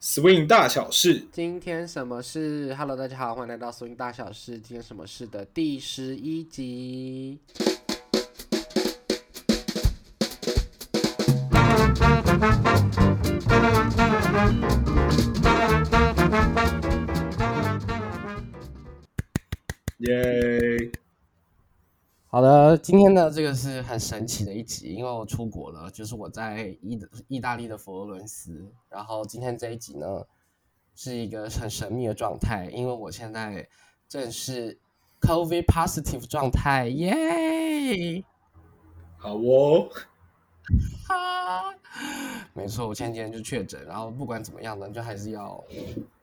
[0.00, 4.52] Swing 大小事，今天什么事？Hello，大家好，欢迎来到 Swing 大小事。
[4.52, 7.40] 今天什么事的第十一集。
[19.98, 20.92] 耶！
[22.38, 26.96] 好的，今天的这个是很神奇的一集，因为我出国了，就是我在意
[27.26, 28.64] 意大利的佛罗伦斯。
[28.88, 30.24] 然后今天这一集呢，
[30.94, 33.68] 是一个很神秘的状态，因为我现在
[34.08, 34.78] 正是
[35.20, 38.22] COVID positive 状态，耶！
[39.16, 39.88] 好哦，
[41.08, 41.74] 哈，
[42.54, 45.64] 没错，我前几天就确诊，然后不管怎么样呢，就还是要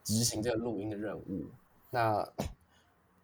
[0.05, 1.45] 执行这个录音的任务。
[1.89, 2.25] 那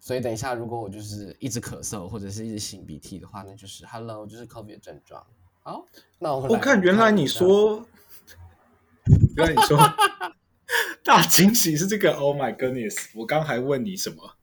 [0.01, 5.23] 所以等一下，如果我就是一直咳嗽或者是一直擤鼻涕的话，那就是 Hello，就是 COVID 的症状。
[5.61, 5.85] 好，
[6.17, 7.85] 那我我看原来你说，
[9.37, 9.77] 原来你说
[11.05, 13.11] 大惊喜是这个，Oh my goodness！
[13.15, 14.37] 我刚还问你什么？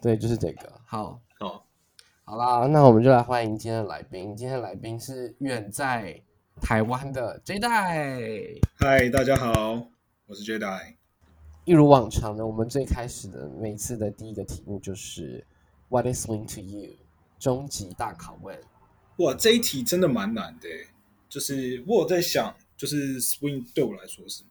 [0.00, 0.80] 对，就是这个。
[0.86, 1.66] 好，好，
[2.22, 4.36] 好啦，那我们就来欢迎今天的来宾。
[4.36, 6.22] 今天的来宾是远在
[6.62, 8.38] 台湾的 J 代。
[8.76, 9.88] 嗨，大家好，
[10.26, 10.99] 我是 Jedi。
[11.70, 15.46] 一如往常的，我们最开始的每次的第一个题目就是
[15.88, 16.96] What is swing to you？
[17.38, 18.60] 终极大拷问。
[19.18, 20.68] 哇，这一题真的蛮难的，
[21.28, 24.42] 就是我有在想，就是 swing 对我来说是？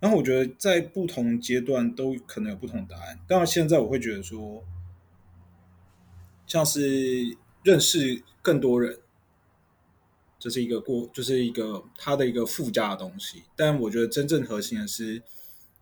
[0.00, 3.16] 然后我觉得在不同阶段都可能有不同答案。
[3.28, 4.64] 当然，现在我会觉得说，
[6.48, 8.98] 像是认识更多人，
[10.36, 13.44] 这是一个过，就是一个它的一个附加的东西。
[13.54, 15.22] 但我觉得真正核心的是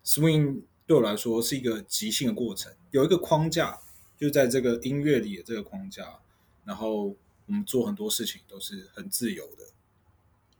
[0.08, 3.78] ，swing 对我来说是一个即兴的过程，有一个框架，
[4.16, 6.18] 就在这个音乐里的这个框架，
[6.64, 7.14] 然后
[7.44, 9.64] 我们做很多事情都是很自由的，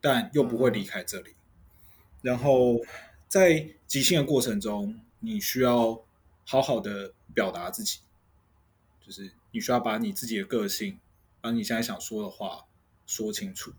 [0.03, 1.31] 但又不会离开这里。
[2.21, 2.79] 然后
[3.27, 6.05] 在即兴的过程中，你需要
[6.45, 8.01] 好好的表达自己，
[9.07, 10.99] 就是你需要把你自己的个性，
[11.41, 12.67] 把你现在想说的话
[13.07, 13.73] 说清楚。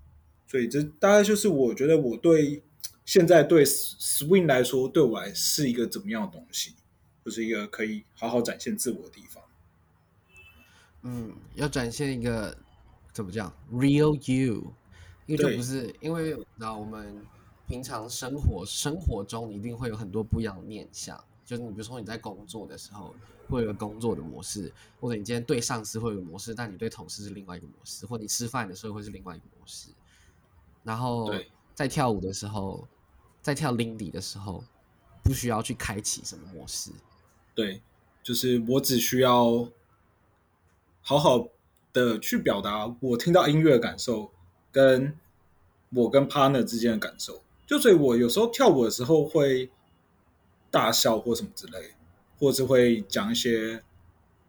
[0.48, 2.64] 所以这大概就是我觉得我对
[3.06, 6.76] 现在对 swing 来说，对我来是一个怎么样的东西，
[7.26, 9.44] 就是一个可以好好展现自我的地方。
[11.02, 12.56] 嗯，要展现一个
[13.12, 14.74] 怎么讲？Real you，
[15.26, 17.26] 因为就不是因为那我们
[17.68, 23.16] 平常生活生活中一定会有很多不一样的面相，就是你比如说你在工作的时候
[23.48, 29.90] 会有个工作的模式，或者你今天对上司会有个模式，但你对同事是另外一个模式，或你吃饭的时候会是另外一个模式。
[30.84, 32.86] 然后对在跳舞的时候，
[33.42, 34.66] 在跳 Lindy 的时候，
[35.24, 36.92] 不需要去开启什么模式。
[37.56, 37.82] 对，
[38.22, 39.66] 就是我只需要
[41.02, 41.48] 好好
[41.94, 44.30] 的去表达我听到音乐的感受，
[44.74, 45.18] 跟
[45.92, 47.42] 我跟 partner 之间的感受。
[47.66, 49.70] 就所以，我有时候跳舞的时候会
[50.70, 51.94] 大笑或什么之类，
[52.38, 53.82] 或是会讲一些，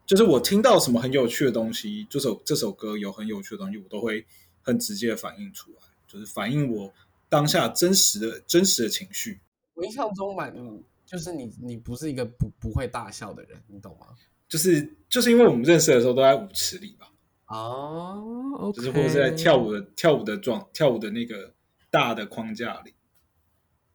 [0.05, 4.27] 就是我听到什么很有趣的东西，这首这首歌有很有趣的东西，我都会
[4.63, 5.77] 很直接的反映出来，
[6.09, 6.93] 就是反映我
[7.31, 9.41] 当下真实的真实的情绪。
[9.73, 14.09] 我印象中蛮，嗯就是你你不是一个不不会大笑的人，你懂吗？
[14.47, 17.09] 就是就是因为我们认识的时候都在舞池里吧，
[17.47, 21.55] 哦就是或者是在跳舞的跳舞的状跳舞的那个
[21.91, 22.93] 大的框架里。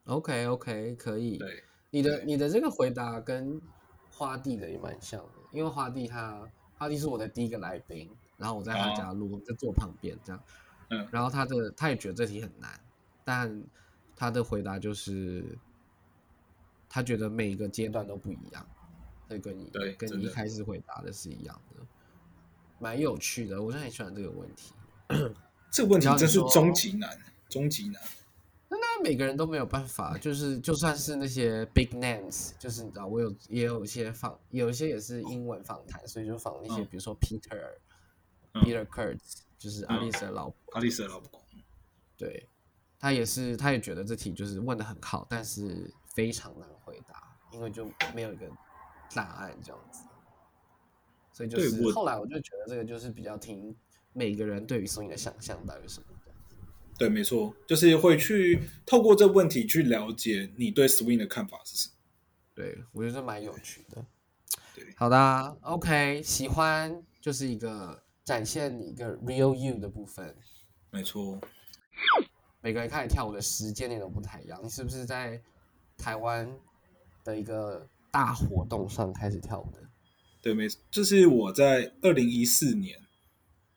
[0.06, 1.38] OK OK 可以。
[1.38, 3.62] 对，你的你的这个回答跟
[4.10, 6.42] 花弟的也蛮像的，因为花弟他
[6.78, 10.44] 花弟是我的第一个来宾，然后我在他哦家录，我在坐旁边这样，
[10.90, 12.80] 嗯然后他的他也觉得这题很难，
[13.26, 13.62] 但
[14.16, 15.44] 他的回答就是
[16.88, 18.66] 他觉得每一个阶段都不一样，
[19.28, 21.86] 这跟你对跟你一开始回答的是一样的，
[22.80, 24.74] 蛮有趣的，我是很喜欢这个问题。
[25.70, 27.20] 这个问题真是终极难，
[27.50, 28.02] 终极难。
[28.70, 37.74] 那每个人都没有办法，就是就算是那些 big names，就是你知道，我有也有一些访，有一些也是英文访谈，所以就访那些，嗯比如说 Peter、
[38.54, 41.42] 嗯 Peter Kurtz，就是阿丽丝的老婆，阿丽丝的老婆，
[42.16, 42.48] 对
[43.06, 48.50] 他也是，他也觉得这题就是问的很好，但是非常难回答，因为就没有一个
[49.14, 50.06] 答案这样子。
[51.32, 53.76] 所以就是后来我就觉得这个就是比较听
[54.12, 56.08] 每个人对于 swing 的想象到底是什么。
[56.98, 61.94] 对，没错，就是会去透过这问题去了解你对 swing 的看法是什么。
[62.56, 64.04] 对，我觉得蛮有趣的。
[64.74, 70.36] 对好的啊，OK，喜欢就是一个展现你一个 real you 的部分。
[70.90, 71.40] 没错，
[72.66, 75.40] 每个人开始跳舞的时间点都不太一样，你是不是在
[76.00, 76.52] 台湾
[77.24, 79.78] 的一个大活动上开始跳舞的？
[80.42, 83.00] 对，没错，就是我在二零一四年，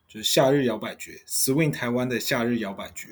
[0.08, 3.08] 就是夏日摇摆节 swing 台湾的夏日摇摆节，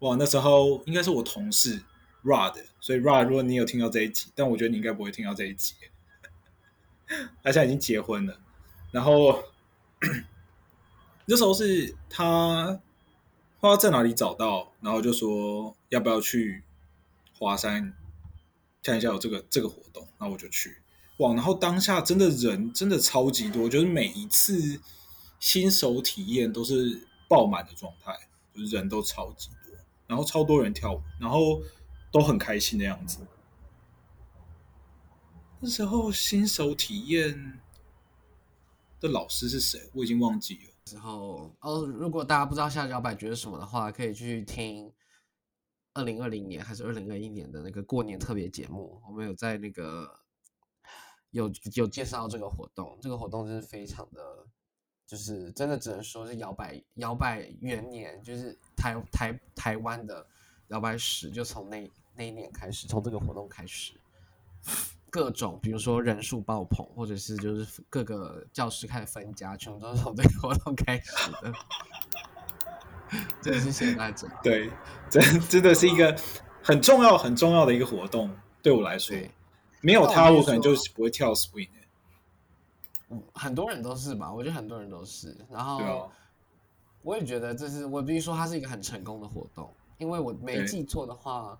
[0.00, 1.80] 哇，那时候应该是我同事
[2.22, 5.74] Rod，所以 Rod，如果你有听到这一集，但我觉得你应该不会听到这一集，
[7.42, 8.38] 他现在已经结婚了。
[8.90, 9.42] 然后
[11.24, 12.78] 那时候是他
[13.60, 16.62] 不知道在哪里找到，然后就说要不要去
[17.36, 17.92] 华山
[18.82, 20.78] 看一下有这个这个活动，那我就去。
[21.18, 21.34] 哇！
[21.34, 24.80] 然后当下真的人真的超级多，就是每一次
[25.40, 28.12] 新手体验都是爆满的状态，
[28.54, 29.74] 就是人都超级多，
[30.06, 31.60] 然后超多人跳舞，然后
[32.12, 33.26] 都很开心的样子。
[35.58, 37.58] 那时候新手体验
[39.00, 39.90] 的老师是谁？
[39.94, 40.70] 我已经忘记了。
[40.88, 44.92] 之后哦，如果大家不知道下摇摆角是什么的话，可以去听
[45.94, 50.08] 二零二零年还是二零二一年的那个过年特别节目，我们有在那个。
[51.32, 54.46] 有有介绍这个活动，这个活动真是非常的，
[55.06, 60.26] 就是真的只能说是摇摆摇摆元年，就是台台台湾的
[60.68, 63.92] 摇摆史，就从那那一年开始，从这个活动开始，
[65.10, 71.52] 各种比如说人数爆棚，或者是就是各个教室开始分家，全部都是从这个活动开始的。
[73.40, 74.70] 真的是现在者，对，
[75.08, 76.14] 真真的是一个
[76.62, 78.30] 很重要很重要的一个活动，
[78.62, 79.16] 对我来说。
[79.80, 81.68] 没有它，我可能就不会跳 swing。
[83.08, 84.30] 嗯，很多人都是吧？
[84.30, 85.34] 我觉得很多人都是。
[85.48, 86.10] 然后，
[87.02, 89.72] 我也觉得这是我必须说，它是一个很成功的活动。
[89.98, 91.58] 因为我没记错的话，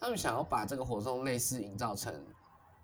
[0.00, 2.12] 他们想要把这个活动类似营造成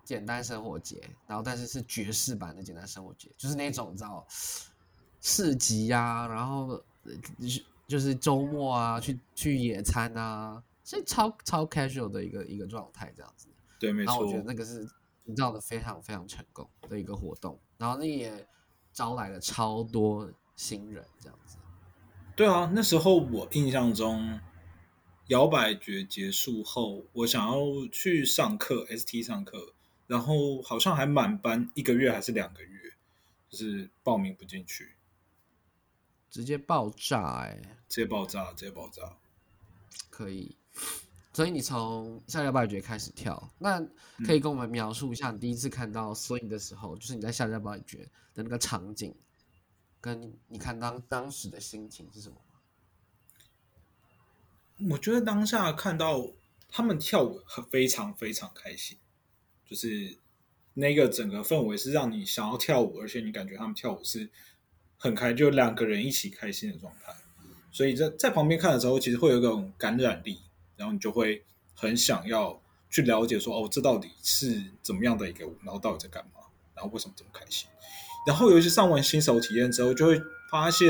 [0.05, 4.25] 简单生活节，然后但是是爵士版的简单生活节，就是那种你知道
[5.21, 6.83] 市集呀，然后
[7.89, 13.49] 就是周末啊去去野餐啊，是超超 casual 的一个一个状态这样子。
[13.79, 14.13] 对，没错。
[14.13, 14.89] 然后我觉得那个是
[15.25, 18.47] 营造的非常非常成功的一个活动，然后那也
[18.93, 21.57] 招来了超多新人，这样子。
[22.37, 24.41] 对啊，那时候我印象中，
[25.29, 27.57] 摇摆节结束后，我想要
[27.93, 29.73] 去上课，ST 上课，
[30.07, 32.93] 然后好像还满班一个月还是两个月，
[33.49, 34.95] 就是报名不进去，
[36.31, 37.61] 直接爆炸哎！
[37.89, 39.17] 直接爆炸，直接爆炸，
[40.11, 40.57] 可以。
[41.33, 43.81] 所以你从下摇摆节开始跳，那
[44.25, 49.13] 可以跟我们描述一下你第一次看到 swing 的时候，就是你在下摇摆节的那个场景，
[50.01, 52.37] 跟你看当当时的心情是什么
[54.91, 56.31] 我觉得当下看到
[56.69, 58.99] 他们跳舞很非常非常开心，
[59.69, 60.17] 就是
[60.75, 64.29] 那个整个氛围是让你想要跳舞，而且你感觉他们跳舞是
[64.97, 67.15] 很开，就两个人一起开心的状态。
[67.71, 70.39] 所以在在旁边看的时候，其实会有一种感染力。
[70.77, 71.41] 然后你就会
[71.73, 76.41] 很想要去了解说，哦，这到底是怎么样的一个舞，然后到底在干嘛，
[76.75, 77.69] 然后为什么这么开心？
[78.27, 80.21] 然后尤其上完新手体验之后，就会
[80.51, 80.89] 发现，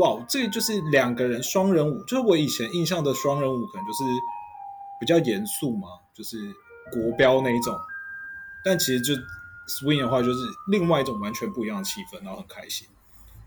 [0.00, 3.98] 哇，这就是两个人双人舞，就是我以前印象的双人舞，可能就是
[4.98, 6.52] 比较严肃嘛，就是
[6.90, 7.78] 国标那一种。
[8.64, 9.14] 但其实就
[9.66, 10.38] swing 的话，就是
[10.68, 12.88] 另外一种完全不一样的气氛，然后很开心。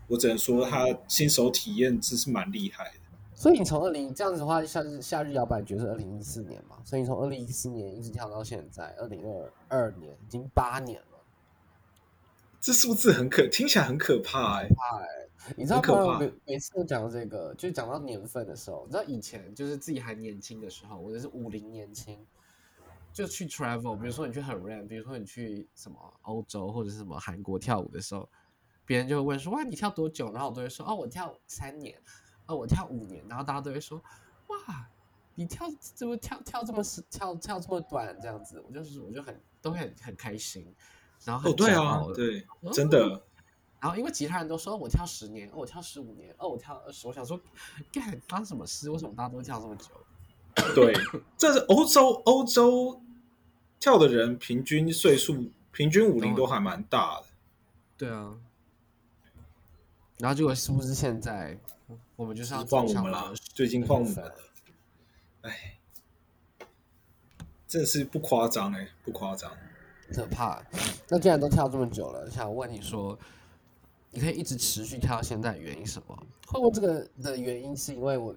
[0.08, 3.00] 我只能说，他新手体验真是蛮厉害的。
[3.34, 6.76] 所以你从二零这样子的话，夏日夏日摇摆爵是二零一四年嘛？
[6.84, 11.18] 所以你从二零一四年一直跳到现在二零二二年，已经八年了。
[12.60, 14.68] 这数字很可，听起来很可怕哎！
[15.56, 16.18] 你知道吗？
[16.18, 22.18] 每每次都讲到这个，就讲到年份的时候，你知道以前就是自己还年轻的时候，我就是五零年轻，
[23.16, 28.28] 就去 travel，比如说你去很 run，比如说你去什么欧洲或者是什么韩国跳舞的时候，
[28.84, 31.98] 别人就会问说：“哇，你跳多久？”然后我都会说：“哦，我跳三年。”
[32.44, 33.96] 哦，我跳五年，然后大家都会说，
[34.48, 34.88] 哇，
[35.34, 40.72] 你跳怎么跳跳这么跳跳这么短这样子，我就是我就很都会很很开心，
[41.24, 43.24] 然后很对啊，对，真的。
[43.80, 47.40] 然后因为其他人都说我跳十年，哦，我跳十五年，哦，我跳二十，我想说，
[47.90, 48.90] 干发生什么事？
[48.90, 49.86] 为什么大家都跳这么久？
[50.74, 50.94] 对，
[51.36, 53.02] 这是欧洲欧洲
[53.80, 57.26] 跳的人平均岁数平均五龄都还蛮大的。
[57.96, 58.38] 对啊。
[60.18, 61.58] 然后结果是不是现在？
[62.16, 64.34] 我们就是要换我们了，最近换我们了。
[65.42, 65.78] 哎，
[67.68, 69.52] 这是不夸张哎，不夸张，
[70.12, 70.64] 可怕。
[71.08, 73.16] 那既然都跳这么久了，想问你说，
[74.10, 76.26] 你可以一直持续跳到现在，原因什么？
[76.46, 78.34] 会问这个的原因是因为我，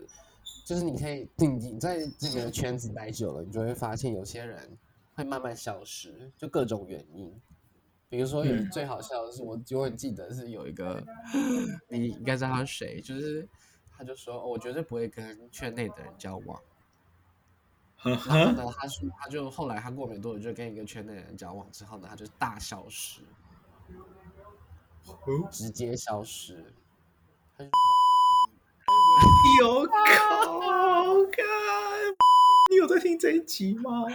[0.66, 4.78] 就是你可以，你你在这个圈子待久了，你就会发现有些人
[5.20, 7.38] 会慢慢消失，就各种原因。
[8.08, 11.04] 比如说，有最好笑的是，我永远记得是有一个，
[11.90, 13.48] 你应该知道他是谁，就是
[13.96, 16.60] 他就说，我绝对不会跟圈内的人交往。
[18.02, 23.22] 然后呢，他说，他就后来他过没多久就跟一个圈内人交往之后呢，他就大消失，
[25.52, 26.74] 直接消失。
[29.60, 30.60] 有 靠！
[32.78, 34.06] 有在听这一集吗？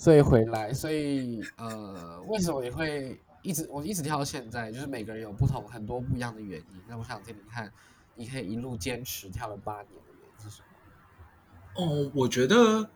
[0.00, 4.72] 所以回来，所以呃，为什么你会一直我一直跳到现在？
[4.72, 6.80] 就是每个人有不同很多不一样的原因。
[6.88, 7.70] 那我想听听看，
[8.14, 11.84] 你可以一路坚持跳了八年的原因是什么？
[11.84, 12.88] 哦，我觉得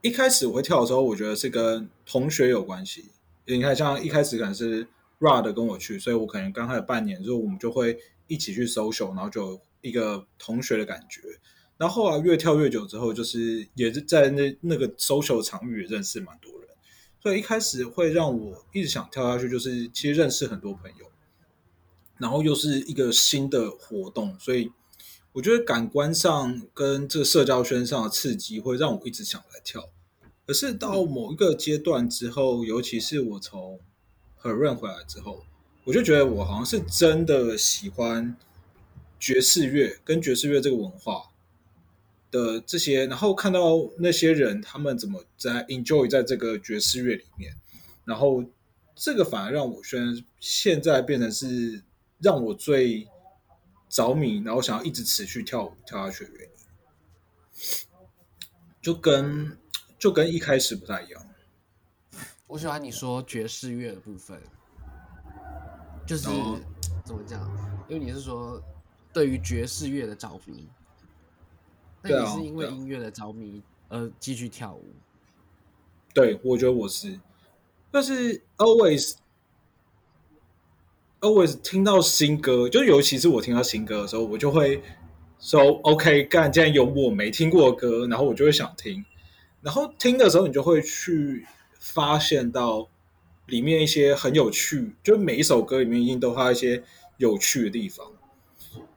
[0.00, 3.10] 一开始我会跳的时候，我觉得是跟同学有关系。
[3.44, 4.86] 你看，像一开始可能是
[5.18, 11.20] Rad 跟我去，所以我可能刚开始半年之后，我们就会一起去 social，然后就一个同学的感觉。
[11.76, 16.68] 然后后来越跳越久之后，就是也是在那那个 social 场域也认识蛮多人，
[17.20, 21.10] 所以一开始会让我一直想跳下去，就是其实认识很多朋友，
[22.18, 24.70] 然后又是一个新的活动，所以
[25.32, 29.90] 我觉得感官上跟这个社交圈上的刺激会让我一直想来跳。
[30.46, 33.80] 可是到某一个阶段之后，尤其是我从
[34.36, 35.44] h e r n 回来之后，
[35.82, 38.36] 我就觉得我好像是真的喜欢
[39.18, 41.33] 爵士乐跟爵士乐这个文化。
[42.34, 43.60] 的这些，然后看到
[43.96, 47.54] 那些人他们怎么在 enjoy 在这个爵士乐里面，
[48.04, 48.44] 然后
[48.96, 51.80] 这个反而让我现现在变成是
[52.18, 53.06] 让我最
[53.88, 56.54] 着迷，然后想要一直持续跳舞跳下去的原因，
[58.82, 59.56] 就跟
[59.96, 61.26] 就跟一开始不太一样。
[62.48, 64.42] 我喜欢你说爵士乐的部分，
[66.04, 66.24] 就是
[67.04, 67.40] 怎么讲？
[67.88, 68.60] 因为你是说
[69.12, 70.68] 对于爵士乐的着迷。
[72.06, 74.84] 那你是因为音乐的着迷而继续跳舞？
[76.12, 77.18] 对，我觉得我是，
[77.90, 79.14] 但是 always
[81.20, 84.82] always 听到新歌，就尤其是我听到新歌的时候，我就会
[85.40, 89.04] 说 OK，干，既然有我没听过的歌，然后我就会想听，
[89.62, 91.46] 然后听的时候，你就会去
[91.80, 92.88] 发现到
[93.46, 96.84] 里面一些很有趣，就每一首歌里面一定都有一些
[97.16, 98.12] 有趣的地方。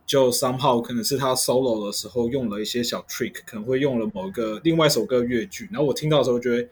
[0.08, 6.70] 就 somehow 可能是他 solo 的时候用了一些小 trick，可能会用了某一个另外一首歌乐句，然后我听到的时候觉得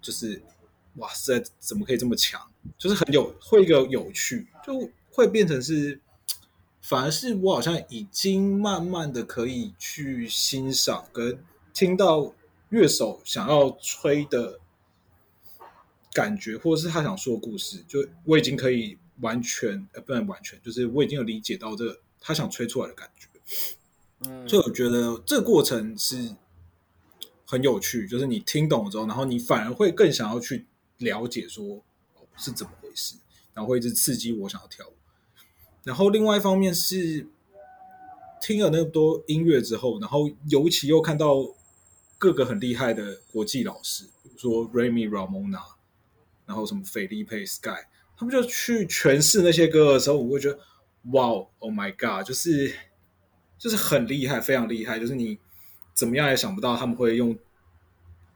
[0.00, 0.40] 就是
[0.96, 2.40] 哇塞，怎么可以这么强？
[2.78, 6.00] 就是很有会一个有趣，就会变成是，
[6.80, 11.38] 反而是我好像已经慢慢的可以去欣赏跟
[11.74, 12.32] 听到
[12.70, 14.58] 乐手想要吹的
[16.14, 21.98] 感觉，或者是他想说的故事，就我已经可以完全呃不能完全，就是我已经有理解到这个。
[22.24, 23.26] 他想吹出来的感觉，
[24.20, 26.36] 嗯，所以我觉得这个过程是
[27.44, 30.64] 很有趣，就是你听懂了之后，然后你反而会更想要去
[30.98, 31.82] 了解说
[32.14, 33.16] 哦是怎么回事，
[33.52, 34.92] 然后会一直刺激我想要跳舞。
[35.82, 37.26] 然后另外一方面是
[38.40, 41.52] 听了那么多音乐之后，然后尤其又看到
[42.18, 45.64] 各个很厉害的国际老师，比如说 Remy Ramona，
[46.46, 50.60] 然后什么菲利佩 Sky，他们就去诠释那些歌的时候，我会觉得。
[51.10, 51.26] 哇
[51.58, 52.24] ，Oh my God！
[52.24, 52.72] 就是
[53.58, 55.00] 就是很厉害，非常厉害。
[55.00, 55.36] 就是你
[55.92, 57.36] 怎么样也想不到他们会用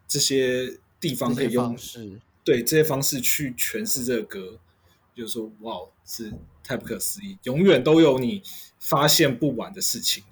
[0.08, 1.76] 这些地方可以用
[2.42, 4.58] 对这些方式去诠释这个歌，
[5.14, 6.32] 就是说哇，是
[6.64, 8.42] 太不可思议，永远都有你
[8.80, 10.24] 发现不完的事情。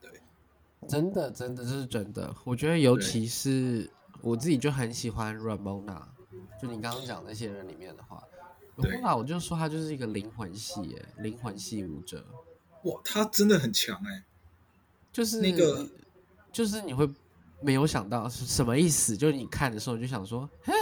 [0.00, 0.10] 对，
[0.88, 2.34] 真的，真的这是真的。
[2.44, 3.90] 我觉得，尤其是
[4.22, 6.02] 我自己就很喜欢 Ramona，
[6.60, 8.22] 就你刚刚讲那些人里面的话。
[8.82, 12.24] 对啊，我就说他就是一个灵魂系，哎，灵魂系舞者。
[12.82, 14.22] 哇，他真的很强，哎，
[15.12, 15.88] 就是那个，
[16.52, 17.08] 就是你会
[17.60, 19.16] 没有想到是什么意思？
[19.16, 20.74] 就是你看的时候就想说，哎，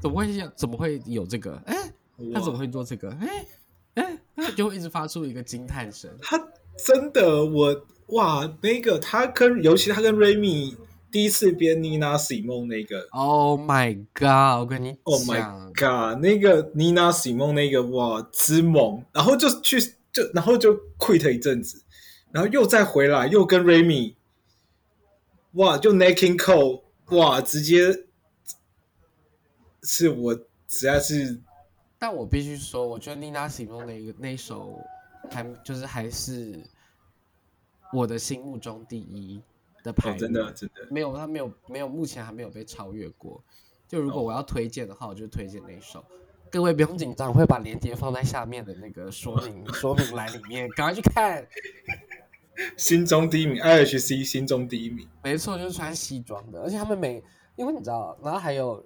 [0.00, 1.60] 怎么会怎么会有这个？
[1.66, 1.92] 哎，
[2.32, 3.10] 他怎么会做这个？
[3.20, 3.46] 哎
[3.94, 6.10] 哎，他就会一直发出一个惊叹声。
[6.22, 6.38] 他
[6.76, 10.76] 真的，我哇，那个他跟尤其他跟 Remy。
[11.14, 14.58] 第一次编 Nina Simone 那个，Oh my God！
[14.58, 16.18] 我跟你，Oh my God！
[16.20, 19.80] 那个 Nina Simone 那个哇，之猛，然后就去
[20.10, 21.80] 就然后就 quit 一阵子，
[22.32, 24.16] 然后又再回来，又跟 Remy，
[25.52, 28.06] 哇，就 Naking Cole，哇，直接
[29.84, 30.34] 是我
[30.66, 31.40] 实在是，
[31.96, 34.80] 但我必须说，我觉得 Nina Simone 那个那首
[35.30, 36.60] 还就是还是
[37.92, 39.40] 我的心目中第一。
[39.84, 43.40] 的排真的真的没有，他没有没有，目前还没有被超越过。
[43.86, 46.04] 就如果我要推荐的话，我就推荐那首。
[46.50, 51.46] 各位不用紧张，会把链接放在下面的那个说明 说明栏里面，赶快去看。
[52.76, 57.22] 心中第一名，IHC 心中第一名，没错，就是穿西装的，而且他们每，
[57.56, 58.82] 因为你知道，然后还有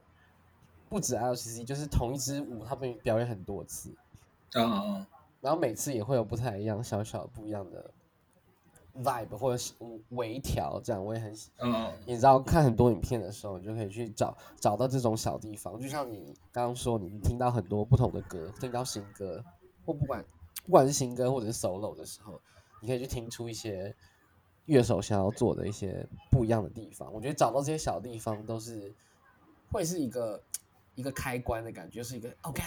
[0.88, 3.94] 不止 IHC，就是同一支舞，他们表演很多次，
[4.54, 5.06] 啊，
[5.42, 7.90] 然后每次也会有不太一样，小小不一样的。
[9.02, 9.74] Vibe 或者是
[10.10, 11.50] 微调，这样我也很喜。
[11.58, 15.80] 嗯，你知道看很多影片的时候，你就可以去找找到这种小地方。
[15.80, 19.44] 就像你刚刚说，你听到很多不同的歌，听到新歌，
[19.84, 20.24] 或不管
[20.64, 22.40] 不管是新歌或者是 solo 的时候，
[22.80, 23.94] 你可以去听出一些
[24.66, 27.12] 乐手想要做的一些不一样的地方。
[27.12, 28.94] 我觉得找到这些小地方都是
[29.70, 30.42] 会是一个
[30.94, 32.66] 一个开关的感觉，就是一个哦干，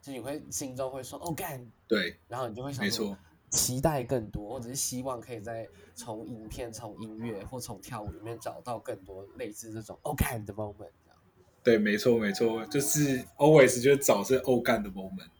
[0.00, 3.16] 就你会心中会说哦干，对，然后你就会想没错，
[3.50, 10.90] 期待更多，或者是希望可以在从影片、从音乐或从跳舞里面找到更多类似这种哦干的 moment。
[11.62, 15.30] 对，没错，没错，就是 always 就是找这欧干的 moment。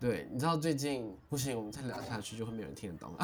[0.00, 3.14] 对，你知道最近不行，我们再聊下去就会没有人听得懂，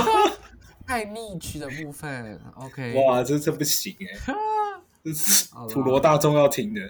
[0.86, 2.40] 太逆曲的部分。
[2.54, 4.34] OK，哇，这这不行哎，
[5.04, 6.80] 这是普罗大众要听的。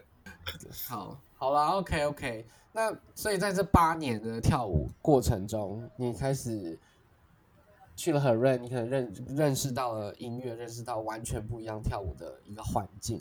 [0.87, 2.47] 好，好啦 o k OK。
[2.79, 6.79] 那所以在这八年的跳舞过程中，你开始
[7.97, 13.21] 去了很认，你可能认认识到了音乐，认识到完全不一样跳舞的一个环境。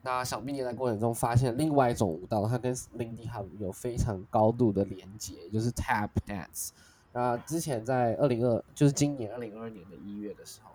[0.00, 6.70] 那想必你在过程中发现另外一种舞蹈，它跟 Lindy Hop 有非常高度的连接，就是 Tap Dance。
[7.12, 10.70] 那之前在二零二，就是今年二零二二年的一月的时候，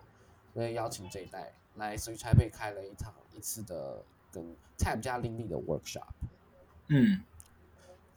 [0.54, 4.44] 所以邀请这一代来 s w i t c h a p 开了一场一次的跟
[4.78, 6.06] Tap 加 Lindy 的 workshop。
[6.86, 7.20] 嗯，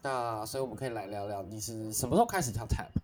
[0.01, 3.01] 那所以我们可以来聊聊你是什么时候开始跳 tap 的？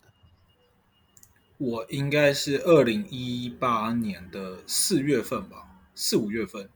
[1.58, 6.70] 我应该是二零一八年的四月份吧，四五月份。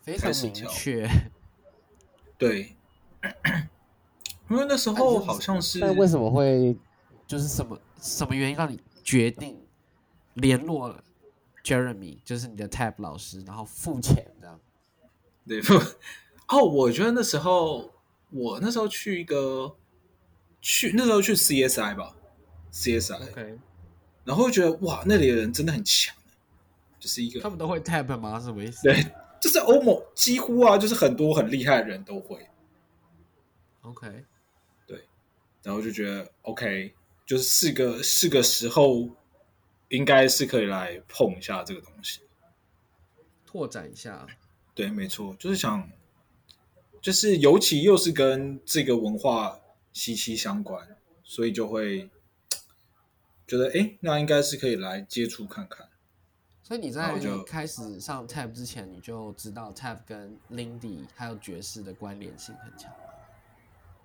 [0.00, 1.06] 非常明确，
[2.38, 2.74] 对，
[4.48, 6.74] 因为那时候好像是那为什么会
[7.26, 9.60] 就是什么什么原因让你决定
[10.32, 11.04] 联络了
[11.62, 14.58] Jeremy，就是你的 tap 老师，然后付钱这样？
[15.46, 15.74] 对付？
[16.48, 17.92] 哦，我觉得那时候
[18.30, 19.76] 我那时候去一个
[20.60, 22.14] 去那时候去 CSI 吧
[22.72, 23.58] ，CSI，、
[24.24, 26.14] 然后觉得哇，那里的人真的很强，
[27.00, 28.38] 就是一个他们都会 tap 吗？
[28.38, 28.82] 什么意思？
[28.82, 29.02] 对，
[29.40, 32.46] 就是欧盟几乎啊，就是很多很厉害的人都会
[33.82, 34.24] ，，OK，
[34.86, 35.02] 对
[35.62, 36.92] 然后就觉得 OK，
[37.24, 39.08] 就是是个是个时候，
[39.88, 42.20] 应该是可以来碰一下这个东西。
[43.46, 44.26] 拓展一下，
[44.74, 45.88] 对，没错，就是想，
[47.00, 49.58] 就是尤其又是跟这个文化
[49.92, 52.08] 息息相关，所以就会
[53.46, 55.88] 觉得，哎，那应该是可以来接触看看。
[56.62, 62.92] 所以你在开始上 tap 之前，你就知道 tap 跟 Lindy 还有爵士的关联性很强。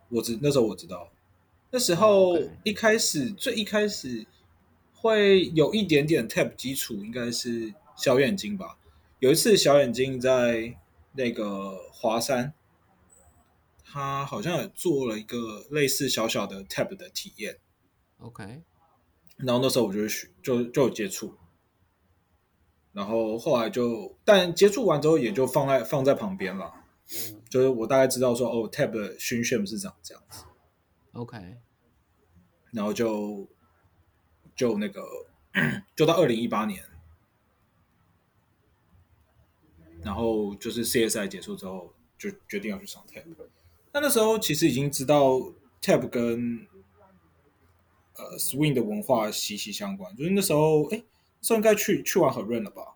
[0.07, 1.11] 我知那时候我知道，
[1.71, 4.25] 那时候一开始最一开始
[4.93, 8.77] 会有一点点 tap 基础，应该是小眼睛吧。
[9.19, 10.77] 有一次小眼睛在
[11.13, 12.53] 那个华山，
[13.93, 17.59] 他好像也做了一个类似小小的 Tab 的体验
[18.17, 18.63] ，OK，
[19.37, 21.37] 然后那时候我就学就就有接触，
[22.91, 26.73] 然后后来就但接触完之后也就放在放在旁边了。
[27.11, 27.39] 嗯。
[27.51, 30.43] 就是我大概知道说哦，tab 的熏炫是长这样子
[31.11, 31.37] ，，OK，
[32.71, 33.47] 然后就
[34.55, 35.03] 就那个
[35.95, 36.83] 就到二零一八年，
[40.01, 43.23] 然后就是 CSI 结束之后，就决定要去上 tab。
[43.93, 45.39] 那那时候其实已经知道
[45.81, 46.67] tab 跟
[48.15, 51.03] 呃 swing 的文化息息相关，就是那时候哎，
[51.39, 52.95] 那时候应该去去玩很润了吧？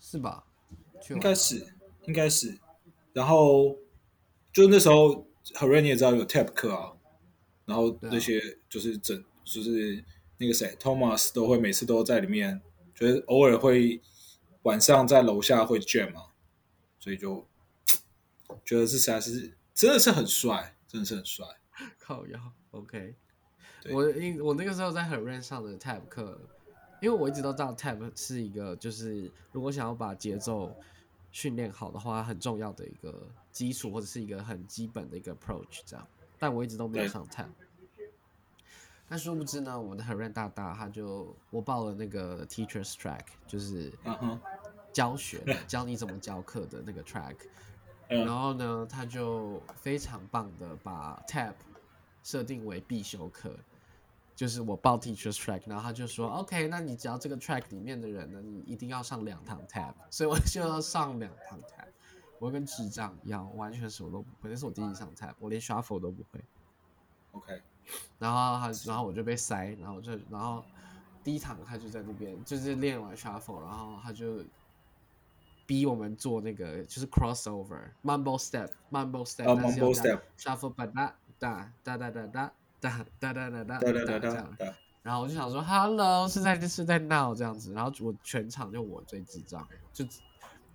[0.00, 0.44] 是吧？
[1.10, 1.74] 应该是，
[2.06, 2.58] 应该是。
[3.12, 3.76] 然后
[4.52, 6.92] 就那时候，何瑞你也知道有 tap 课啊，
[7.64, 10.04] 然后那些就是整就是
[10.38, 12.60] 那个谁 Thomas 都会每次都在里面，
[12.94, 14.00] 就是偶尔会
[14.62, 16.26] 晚上在楼下会 jam 嘛，
[16.98, 17.46] 所以就
[18.64, 21.46] 觉得这实在是真的是很帅，真的是很帅。
[21.98, 23.14] 靠腰，OK。
[23.90, 26.40] 我因我那个时候在 h e r a n 上的 Tab 课，
[27.00, 30.72] 因为我一直都知道 Tab 是一个，就是如果想要把节奏
[31.32, 36.06] 训练好的话，很重要的一个基础或者是一个很基本的一个 approach 这样。
[36.38, 37.48] 但我一直都没有上 Tab。
[39.08, 43.92] 但殊不知呢，我们的很认大大他就我报了那个 Teachers Track，就是
[44.92, 47.34] 教学的，教你怎么教课的那个 track。
[48.12, 51.54] 嗯然后呢，他就非常棒的把 Tab
[52.22, 53.54] 设定为必修课，
[54.34, 61.86] 就是我报 Teachers Track，然后他就说 OK，那你只要这个 track 里面的人呢，你一定要上两堂 Tab， 所以我就要上两堂 Tab。
[62.38, 66.40] 我跟智障一样，完全什么都不会，那是我第一次上 Tab，我连 shuffle 都不会。
[67.30, 67.62] ，OK，
[68.18, 70.64] 然后他，然后我就被塞，然后就，然后
[71.22, 74.44] 第一堂他就在那边，就是练完 shuffle，然后他就
[75.66, 90.04] 逼我们做那个就是 crossover mumble step，mumble step，啊但是要 mumble 打 step shuffle 吧哒哒哒哒哒哒哒哒哒哒哒哒哒哒哒哒这样，哒，然后我就想说 hello 是在是在闹这样子，然后我全场就我最智障，就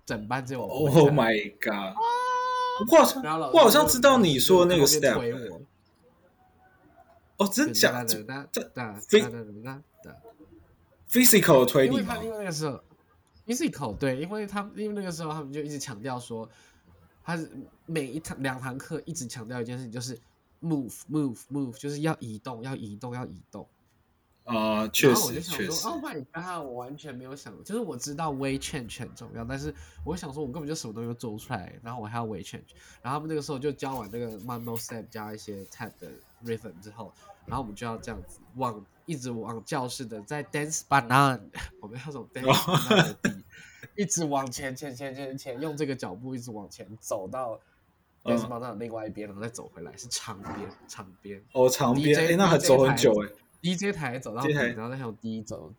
[0.04, 1.94] 整班只有我 Oh my god！
[3.52, 5.60] 我好像知道你说那个就在后面 step，推我
[7.38, 8.04] 哦，真假？
[8.04, 10.16] 这哒哒哒哒非哒哒哒哒哒。
[11.10, 12.24] physical 推理吗因为他？
[12.24, 12.80] 因为那个时候
[13.48, 16.48] physical 对，因为他因为那个时候他们就一直强调说，
[17.24, 17.50] 他是
[17.86, 20.14] 每一堂两堂课一直强调一件事情，就是
[20.60, 23.66] move move move，就是要移动要移动要移动。
[24.44, 26.64] 啊、确然后我就实确实想说，Oh my god！
[26.66, 29.74] 我完全没有想，就是我知道 way change 很重要，但是
[30.06, 32.72] 我想说，我根本就什么东西都做不出来，然后我还要 way change。
[33.02, 36.10] 然后他们那个时候就教完那个 mumble step 加一些 tap 的
[36.42, 37.12] rhythm 之后，
[37.48, 41.40] 然后我们就要这样子往一直往教室的在 dance banana，
[41.80, 43.44] 我们要从 dance banana 的地
[43.96, 47.58] 一直往前前前前前，用这个脚步一直往前走到
[48.22, 51.42] dance 嗯 banana 另外一边，然后再走回来，是长边长边。
[51.52, 53.28] 哦，长边哎，那还走很久哎。
[53.60, 55.72] DJ 台走到然后再从 D 走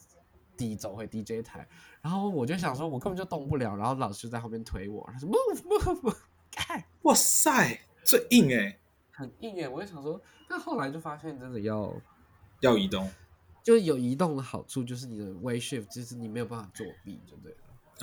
[0.58, 1.66] D 走回 DJ 台，
[2.02, 6.18] 然后我就想说，我根本就动不了，然后老师在后面推我，他说 move move move，
[6.52, 8.78] 看哇塞，最硬哎，
[9.20, 11.94] 很硬耶，我就想说，但后来就发现真的要，
[12.62, 13.12] 要移动
[13.62, 17.58] 就是有移动的好处，就是你的 way shift，就是你没有办法作弊，就对了，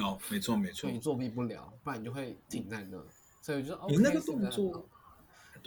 [0.07, 3.03] 哦，没错没错所以你，作弊不了，不然你就会停在那，
[3.41, 4.87] 所以我就说你那个动作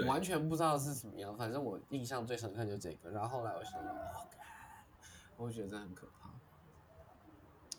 [0.05, 3.09] 完全不知道是什么样，反正我印象最深刻就是这个。
[3.09, 3.91] 然后后来我想到，
[5.35, 6.29] 我觉得这很可怕。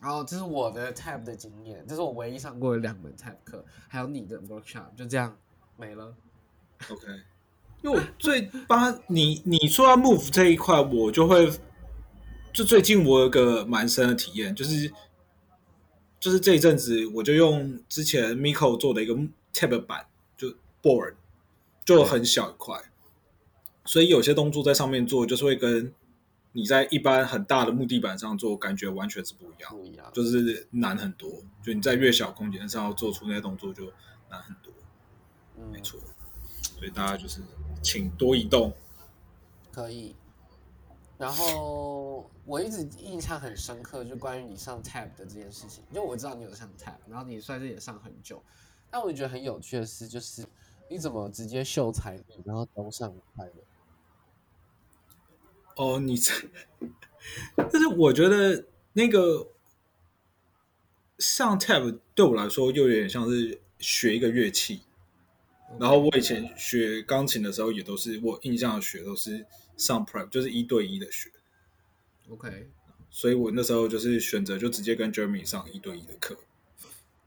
[0.03, 5.37] 然后这是我的 tab 的经验，这是我唯一上过的两门 tab 课，还有你的 workshop，就这样
[5.77, 6.15] 没了。
[6.91, 7.07] OK，
[7.83, 11.51] 因为我最八你你说到 move 这一块，我就会
[12.53, 14.93] 就最近我有个蛮深的体验，就是
[16.19, 19.15] 就是这一阵子我就用之前 Miko 做的一个
[19.55, 21.15] tab 板，就 board
[21.85, 22.79] 就很小一块，
[23.87, 25.93] 所以有些动作在上面做，就是会跟
[26.53, 31.31] 你在一般很大的木地板上做，感觉完全是不一样，不一样，就是难很多。
[31.65, 33.85] 就你在越小空间上要做出那些动作就
[34.29, 34.73] 难很多，
[35.57, 35.99] 嗯，没错。
[36.79, 37.41] 所以大家就是
[37.83, 38.73] 请多移动。
[39.73, 40.15] 可以。
[41.19, 48.43] 然后我一直印象很深刻，就关于你上 tab 的这件事情，因为我知道你有上 tab，然后你算是也上很久，
[48.91, 50.47] 但我觉得很有趣的是，就是
[50.89, 53.53] 你怎么直接秀才艺，然后都上快乐？
[55.77, 56.33] 哦，你这，
[57.55, 58.65] 但是我觉得
[58.95, 59.47] 那个
[61.19, 64.81] 上 tab 对我来说又有点像是学一个乐器。
[65.79, 71.31] 然后我以前学钢琴的时候，也都是我印象学都是上 prep，就是一对一的学。
[72.29, 72.71] OK，
[73.11, 76.37] 所以我那时候就是选择就直接跟 Jeremy 上一对一的课。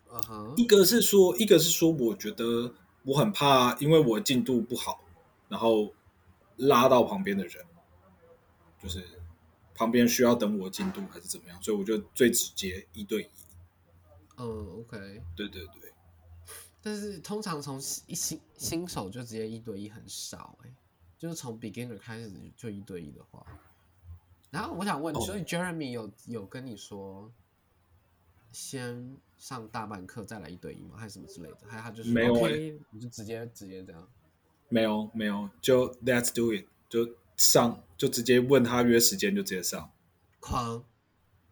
[0.09, 5.03] 啊哈，一个是说，一个是说，我觉得我很怕，因为我进度不好，
[5.49, 5.91] 然后
[6.57, 7.65] 拉到旁边的人，
[8.81, 9.03] 就是
[9.73, 13.27] 旁边需要等我进度还是怎么样，所以我就最直接一对一。
[14.37, 14.45] 嗯
[14.79, 15.21] ，OK。
[15.35, 15.82] 对对对，
[16.83, 20.69] 但是通常从一新新手就直接一对一很少哎、
[21.17, 23.45] 就是从 beginner 开始就一对一的话，
[24.51, 27.31] 然后我想问，哦所以 Jeremy 有有跟你说
[28.51, 30.97] 先上大班课再来一对一吗？
[30.97, 31.57] 还是什么之类的？
[31.65, 32.35] 还是他就是没有
[32.91, 34.07] 你就直接直接这样？
[34.69, 39.89] 没有没有，就 Let's do it，就上就直接问他约时间就直接上，
[40.39, 40.83] 狂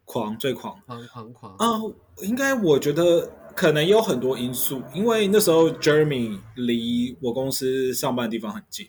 [0.04, 0.80] 狂最狂。
[0.82, 1.56] 狂狂狂！
[1.56, 1.80] 啊、
[2.18, 8.88] 应该我觉得可能有很多因素，因为那时候 Jeremy 离我公司上班的地方很近，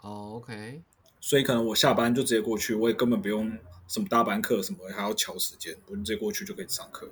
[0.00, 0.82] 哦，OK，
[1.20, 7.10] 所以可能我下班就直接过去，我也根本不用什么大班课什么，还要调时间，我直接过去就可以上课。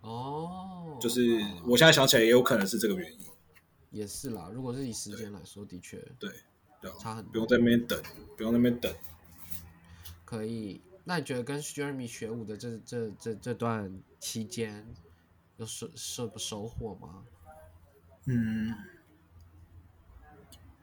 [0.00, 3.18] 哦，就是哦我现在想起来，也有可能是这个原因。
[3.90, 6.30] 也是啦，如果是以时间来说，的确对，
[6.82, 7.32] 对啊，差很多。
[7.32, 8.00] 不用在那边等，
[8.36, 8.92] 不用在那边等。
[10.24, 14.86] 可以，那你觉得跟 Jeremy 学舞的这这这这段期间
[15.58, 17.22] 有收收收获吗？
[18.26, 18.74] 嗯，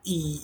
[0.03, 0.39] 以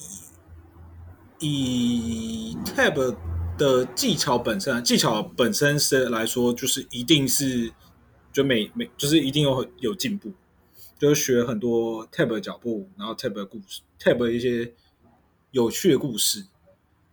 [1.40, 3.16] 以 Tab
[3.58, 7.72] 的技巧本身，技巧本身是来说，就是一定是
[8.32, 10.34] 就每每就是一定有有进步，
[11.00, 14.74] 就是学很多 Tab 的脚步，然后 Tab 的故事，Tab 一些
[15.52, 16.46] 有趣的故事。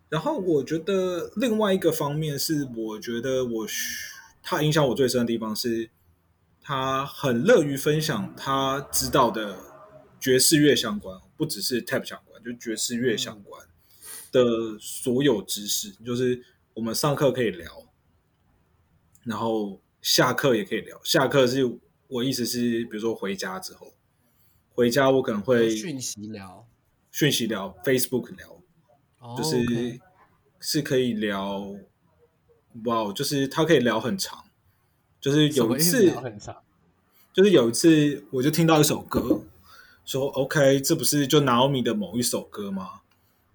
[0.09, 3.66] 然后我觉得另外一个方面是，我觉得我
[4.42, 5.90] 他影响我最深的地方是，
[6.66, 9.57] 他很乐于分享他知道的
[10.18, 13.64] 爵士乐相关，不只是 tap 相关，就爵士乐相关
[14.33, 17.70] 的所有知识，就是我们上课可以聊，
[19.22, 21.00] 然后下课也可以聊。
[21.05, 23.94] 下课是我意思是，比如说回家之后，
[24.70, 26.66] 回家我可能会讯息聊，
[27.12, 28.61] 讯息聊，Facebook 聊，
[29.20, 30.00] 哦就是
[30.59, 31.76] 是可以聊，
[32.87, 34.45] 哇，就是他可以聊很长，
[35.20, 36.12] 就是有一次
[37.33, 39.42] 就是有一次我就听到一首歌，
[40.05, 43.00] 说 OK，这不是就 Naomi 的某一首歌吗？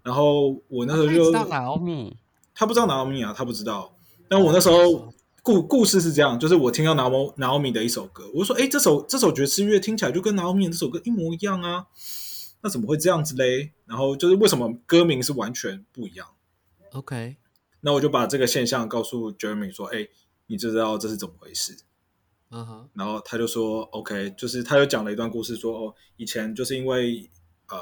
[0.04, 2.13] 然后我那时候就知道 Naomi，
[2.54, 3.95] 他不知道 Naomi 啊，他不知道，
[4.28, 11.88] 但我那时候故故事是这样，就是我听到 Naomi Naomi 的一首歌，我说：“哎，这首这首爵士乐听起来就跟 Naomi 这首歌一模一样啊，
[12.62, 16.28] 那怎么会这样子嘞？”然后就是为什么歌名是完全不一样
[16.93, 17.38] ？OK，
[17.82, 20.08] 那我就把这个现象告诉 Jeremy 说：“哎，
[20.52, 21.76] 你就知道这是怎么回事？”
[22.52, 27.30] 嗯哼，然后他就说：“OK，就是他又讲了一段故事，说哦，以前就是因为
[27.70, 27.80] 呃，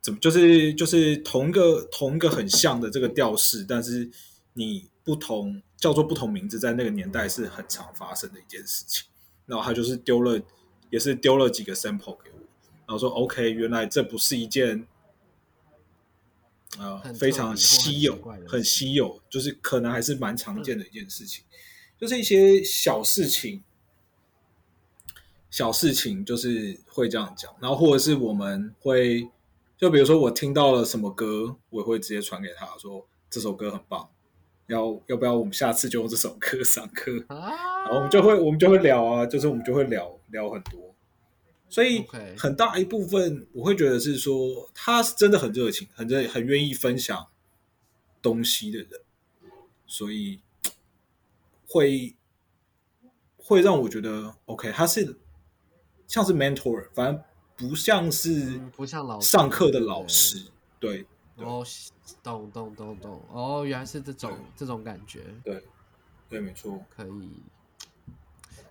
[0.00, 4.10] 怎么就是就是同一个同一个很像的这个调式，但是
[4.54, 9.06] 你不同。”叫做不同名字，在那个年代是很常发生的一件事情。
[9.44, 10.40] 然后他就是丢了，
[10.88, 12.38] 也是丢了几个 sample 给我，
[12.86, 14.86] 然后说 OK，原来这不是一件
[16.78, 18.18] 呃非常稀有、
[18.48, 21.44] 很稀有，就是可能还是蛮常见的一件事情。
[21.98, 23.62] 就是一些小事情，
[25.50, 27.54] 小事情就是会这样讲。
[27.60, 29.28] 然后或者是我们会，
[29.76, 34.08] 就比如说我听到了什么歌，我会直接传给他说这首歌很棒。
[34.66, 37.12] 要要不要我们下次就用这首歌 上课？
[37.28, 40.94] 然后我们就会我们就会聊啊，就是我们就会聊聊很多，
[41.68, 42.06] 所以
[42.38, 47.26] 很大一部分我会觉得是说他是真的很热情，很热很愿意分享
[48.22, 48.88] 东西的人，
[49.86, 50.40] 所以
[51.74, 52.14] 会
[53.36, 55.18] 会让我觉得 OK，他是
[56.06, 57.24] 像是 mentor，反正
[57.56, 60.46] 不像是不像老上课的老师，
[60.78, 61.04] 对。
[61.36, 61.66] 哦，
[62.22, 65.24] 懂懂懂懂，哦，原来是这种这种感觉。
[65.42, 65.64] 对，
[66.28, 66.80] 对，没错。
[66.94, 67.42] 可以。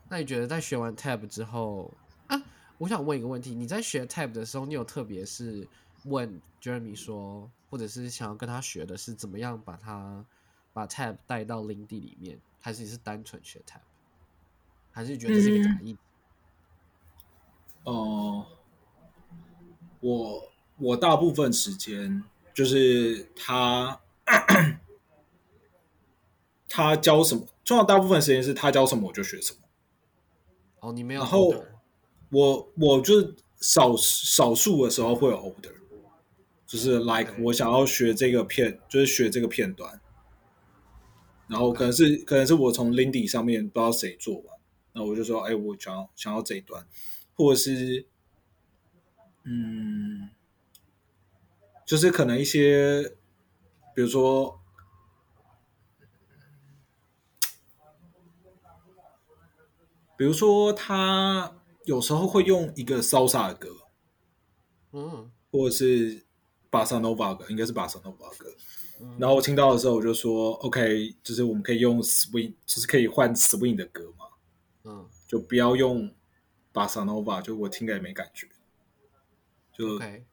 [0.08, 1.94] 那你觉得在学完 Tab 之后
[2.28, 2.42] 啊，
[2.78, 5.68] 我想问一个问题：你在学 Tab 的时候，你有特别是
[6.06, 10.26] 问 Jeremy 说，或者是想要跟他学的是怎么样把他
[10.72, 13.82] 把 Tab 带到 Lindy 里面，还是你是单纯学 tap，
[14.92, 15.98] 还是觉得这是一个假意？
[17.84, 18.48] 哦，
[20.00, 22.24] 我我大部分时间。
[22.54, 24.00] 就是他，
[26.70, 29.60] 他教什么，重要大部分时间是他教什么我就学什么。
[30.82, 31.22] 哦，你没有。
[31.22, 31.52] 然后
[32.30, 35.74] 我我就是少少数的时候会有 order，
[36.68, 40.00] 就是 like 我想要学这个片，就是学这个片段。
[41.48, 44.58] 然后可能是可能是我从 Lindy 上面不知道谁做完，
[44.94, 46.88] 那我就说，哎，我想要想要这一段，
[47.34, 48.08] 或者是
[49.44, 50.30] 嗯。
[51.86, 53.18] 就是可能一些，
[53.94, 54.58] 比如说，
[60.18, 63.70] 比如说他有时候会用一个 salsa 的歌，
[64.94, 66.26] 嗯，或者是
[66.70, 68.48] 巴萨诺瓦歌，应该是巴萨诺瓦歌。
[69.18, 74.26] 然后我听到的时候，我就说 OK，就是我们可以用 swing，就是可以换 swing 的歌嘛，
[74.84, 76.14] 嗯，就不要用
[76.72, 78.48] 巴萨诺瓦，就我听着也没感觉，
[79.72, 80.26] 就对。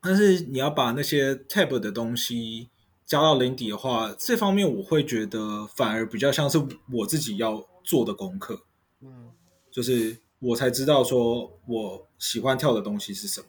[0.00, 2.70] 但是你要把那些 tab 的东西
[3.04, 6.58] 加到零底的话，这方面我会觉得反而比较像是
[6.92, 8.64] 我自己要做的功课。
[9.00, 9.32] 嗯，
[9.68, 13.46] 就是我才知道说我喜欢跳的东西是什么，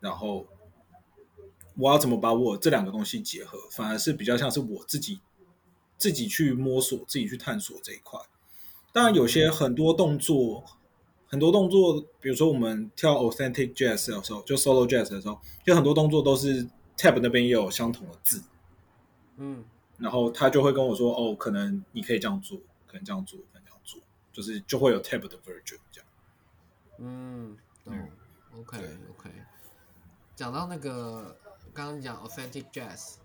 [0.00, 0.48] 然后
[1.76, 5.20] 我要怎么把我这两个东西结合，反而是比较像是我自己
[5.98, 8.20] 自己去摸索、自己去探索这一块。
[8.92, 10.64] 当然，有些很多动作。
[11.26, 16.62] 很多动作，比如说我们跳 authentic jazz 的时候，就 solo jazz 的时候，就很多动作都是
[16.96, 18.40] tab 那边也有相同的字，
[19.38, 19.64] 嗯，
[19.98, 24.00] 然后他就会跟我说，哦，可能你可以这样做，可能这样做，可能这样做，
[24.32, 26.08] 就是就会有 tab 的 version 这样。
[26.98, 27.92] 嗯，懂
[28.60, 28.78] ，OK
[29.18, 29.30] OK。
[30.36, 31.36] 讲到那个
[31.74, 33.16] 刚刚讲 authentic jazz，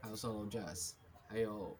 [0.00, 0.92] 还有 solo jazz，
[1.28, 1.76] 还有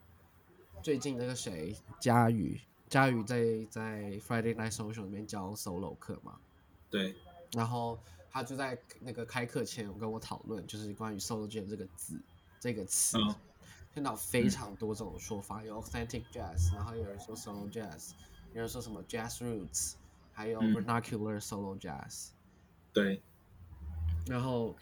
[0.83, 2.61] 最近那个谁，佳宇。
[2.91, 3.37] 佳宇在
[3.71, 6.39] 在 Friday Night Social 里面教 solo 课嘛？
[6.91, 7.17] 对。
[7.53, 7.99] 然后
[8.31, 12.21] 他就在那个开课前跟我讨论，就是关于 solo jazz 这个字
[12.61, 13.17] 这个词，
[13.95, 18.11] 听到非常多这种说法，有 authentic jazz，然后有人说 solo jazz，
[18.53, 19.95] 有人说什么 jazz roots，
[20.35, 22.29] 还有 vernacular solo jazz。
[22.93, 23.23] 对。
[24.27, 24.77] 然后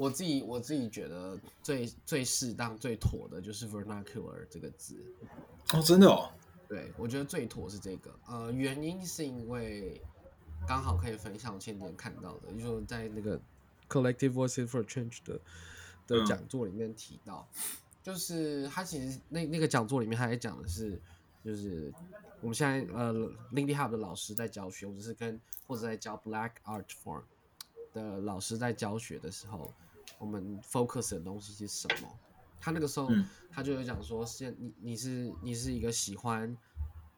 [0.00, 4.96] 我自己我自己觉得最最适当最妥的就是 vernacular 这个字。
[5.74, 6.30] 哦，真的哦。
[6.66, 8.10] 对，我觉得最妥是这个。
[8.26, 10.00] 呃，原因是因为
[10.66, 13.38] 刚好可以分享我前天看到的，就是在那个
[13.90, 15.38] Collective Voices for Change 的
[16.06, 17.46] 的讲座里面提到，
[18.02, 20.98] 就是他其实那那个讲座里面他也讲的是，
[21.44, 21.92] 就是
[22.40, 23.12] 我们现在呃
[23.52, 27.24] Lindy Hub 的老师在教学，或者是跟或者在教 Black Art Form
[27.92, 29.70] 的老师在教学的时候，
[30.20, 32.08] 我们 focus 的东西是什么？
[32.60, 33.08] 他那个时候，
[33.50, 36.54] 他就有讲说，现你你是你是一个喜欢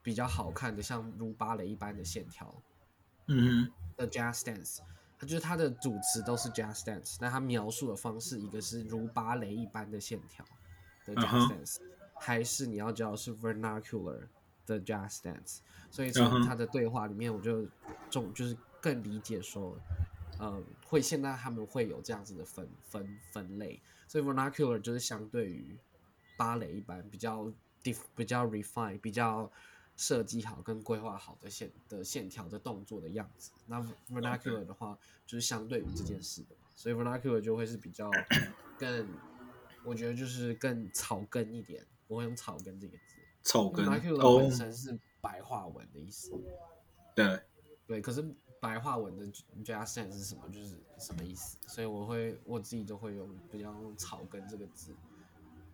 [0.00, 2.54] 比较好看的，像如芭蕾一般的线条，
[3.26, 4.78] 嗯的 jazz dance，
[5.18, 10.44] 他就是他的主词都是 jazz dance，那他描述的方式一个是如芭蕾一般的线条
[11.04, 11.78] 的 jazz dance，
[12.14, 14.20] 还是你要教的是 vernacular
[14.64, 15.58] 的 jazz dance？
[15.90, 17.66] 所以从他的对话里面，我就
[18.08, 19.76] 重就是更理解说，
[20.44, 25.78] 嗯，会现在他们会有这样子的分分分类，所以 vernacular 就是相对于
[26.36, 27.44] 芭蕾一般比较
[27.82, 29.48] dif 比较 refine 比较
[29.96, 33.52] 设计好跟规划好的线的线条的动作的样子。
[33.66, 38.10] 那 vernacular 的话，就是相对于这件事的嘛，所以 vernacular 就会是比较
[38.76, 39.08] 更，
[39.84, 41.86] 我觉得就是更草根一点。
[42.08, 46.32] 我会用草根这个字草根，vernacular 哦本，身是白话文的意思。
[47.14, 47.40] 对，
[47.86, 48.22] 对，可是
[48.62, 49.26] 白话文的
[49.64, 50.42] jazz dance 是什么？
[50.52, 51.56] 就是什么意思？
[51.66, 54.92] 所以我会我自己都会用比较用草根这个字，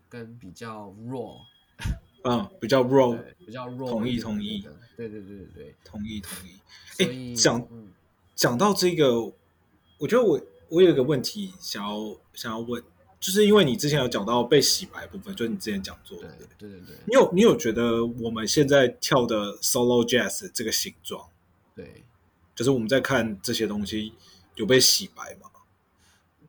[0.08, 1.36] 跟比较 raw，
[2.24, 5.74] 嗯，比较 raw，比较 raw，同意同意，对对对对对。
[5.84, 6.58] 同意同意。
[7.04, 7.92] 哎讲嗯，
[8.34, 9.22] 讲到这个，
[9.98, 12.82] 我觉得我我有一个问题想要想要问，
[13.20, 21.28] 就是因为你之前有讲到被洗白的部分，就是你之前讲座对对对你有你有觉得我们现在跳的 solo jazz 这个形状，
[21.74, 22.02] 对，
[22.58, 24.12] 就是我们在看这些东西
[24.56, 25.48] 有被洗白吗？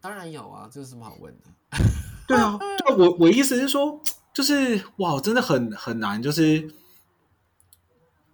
[0.02, 1.78] 当然有啊，这有什么好问的？
[2.28, 4.02] 对啊，对啊，我我意思是说，
[4.34, 6.68] 就是哇，真的很很难，就是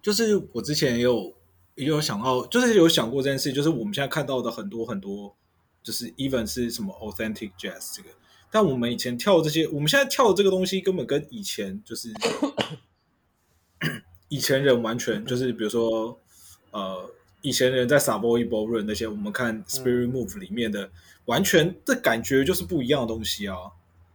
[0.00, 1.34] 就是我之前也有
[1.74, 5.36] 也有想到，就是有想过这件事，就是我们现在看到的很多很多，
[5.82, 8.08] 就是 even 是什么 authentic jazz 这个，
[8.50, 12.10] 但我们以前跳的这些，我们现在跳的这个东西根本跟以前就是
[14.28, 16.18] 以前人完全就是，比如说
[16.70, 17.10] 呃，
[17.42, 20.90] 以前人在 Savoy Ballroom 那些，我们看 Spirit Move 里面的，
[21.26, 23.56] 完全的感觉就是不一样的东西啊。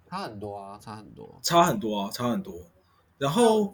[0.10, 1.40] 差很多啊，差很多。
[1.42, 2.54] 差很多啊，差很多。
[3.18, 3.74] 然后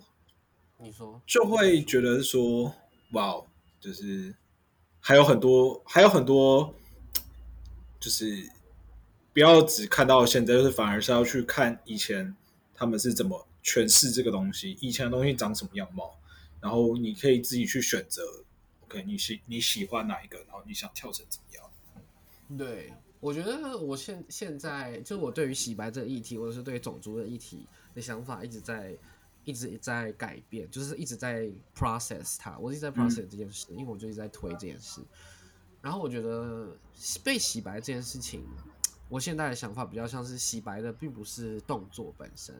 [0.77, 2.71] 你说，就会觉得说，
[3.13, 3.45] 哇，哦
[3.79, 4.35] 就是
[4.99, 6.75] 还有很多，还有很多，
[7.99, 8.47] 就是
[9.33, 12.35] 不要只看到现在，就是反而是要去看以前
[12.75, 16.19] 他们是怎么诠释这个东西，以前的东西长什么样貌，
[16.61, 18.21] 然后你可以自己去选择。
[18.87, 22.57] OK，你喜你喜欢哪一个，然后你想跳成怎么样？
[22.57, 28.95] 对，我觉得我现现在就我对于洗白这个议题，或者是对种族的议题的想法，一直在
[29.43, 35.01] 一直在改变，就是一直在 process 它，我一直在 process 这件事，因为我就一直在推这件事。
[35.81, 36.77] 然后我觉得
[37.23, 38.45] 被洗白这件事情，
[39.09, 42.55] 我现在的想法比较像是洗白的，并不是动作本身，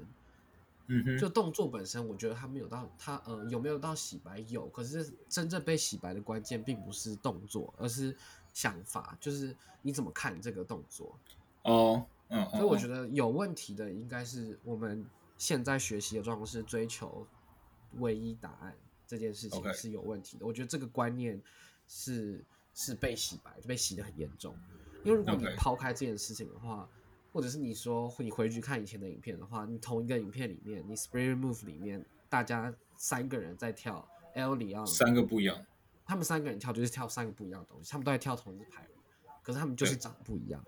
[0.87, 8.15] 嗯哼，就动作本身，我觉得他没有到他呃有没有到洗白有，可是真正被洗白的关键并不是动作，而是
[8.53, 11.17] 想法，就是你怎么看这个动作。
[11.63, 15.05] 哦，嗯，嗯所以我觉得，有问题的应该是我们
[15.37, 17.27] 现在学习的状况是追求
[17.99, 18.73] 唯一答案
[19.05, 20.45] 这件事情是有问题的。
[20.45, 21.41] 我觉得这个观念
[21.87, 24.55] 是是被洗白，被洗的很严重。
[25.03, 26.87] 因为如果你抛开这件事情的话，
[27.37, 35.63] 或者是你说你回去看以前的影片的话，你同一个影片里面，你 Spring Move 里面大家三个人在跳 L 里奥，三个不一样。
[36.03, 38.97] 他们三个人跳就是跳三个不一样的东西，他们都在跳同一个排舞，
[39.43, 40.65] 可是他们就是长得不一样。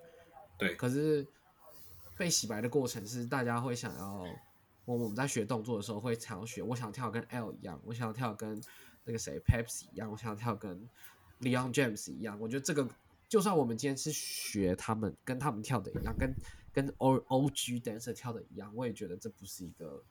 [0.60, 1.26] 对可是
[2.16, 4.24] 被洗白的过程是大家会想要，
[4.86, 8.62] 我我们在学动作的时候会想要学，我想跳跟 L 一样，我想要跳跟
[9.06, 10.88] 那个谁 Pepsi 一样，我想要跳跟
[11.42, 12.40] Leon James 一样。
[12.40, 12.88] 我觉得这个
[13.28, 16.32] 就算我们今天是学他们跟他们跳的一样，跟
[16.72, 20.04] 跟 O O G dancer 跳的一样，我也觉得这不是一个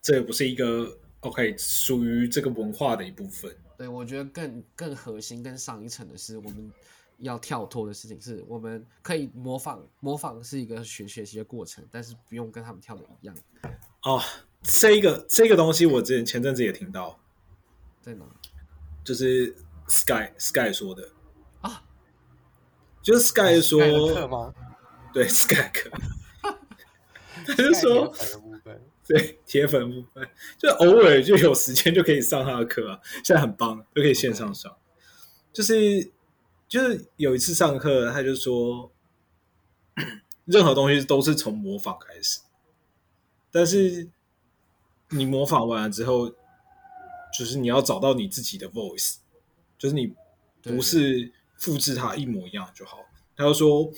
[0.00, 3.54] 这也不是一个 OK 属于这个文化的一部分。
[3.76, 6.72] 对，我觉得更更核心、更上一层的是，我们
[7.18, 13.36] 要跳脱的事情是，我们可以模仿，模仿是一个学学习的过程，但是不用跟他们跳的一样。
[14.04, 14.22] 哦，
[14.62, 17.18] 这个这个东西我之前前阵子也听到，
[18.00, 18.24] 在哪
[19.04, 19.54] 就是
[19.88, 21.08] Sky Sky 说的，
[21.60, 21.82] 啊？
[23.02, 23.80] 就是 Sky 说？
[25.16, 25.90] 对 Sky 课，
[27.46, 28.14] 他就说，
[29.06, 34.76] 对铁粉部分，就偶尔就有时间就可以上他的课啊，现在很棒，就可以线上上。
[35.54, 36.12] 就是
[36.68, 38.92] 就是有一次上课，他就说，
[40.44, 42.40] 任何东西都是从模仿开始，
[43.50, 44.10] 但是
[45.08, 46.28] 你模仿完了之后，
[47.32, 49.14] 就是你要找到你自己的 voice，
[49.78, 50.14] 就是你
[50.60, 52.98] 不是复制它一模一样就好。
[53.34, 53.90] 他就说，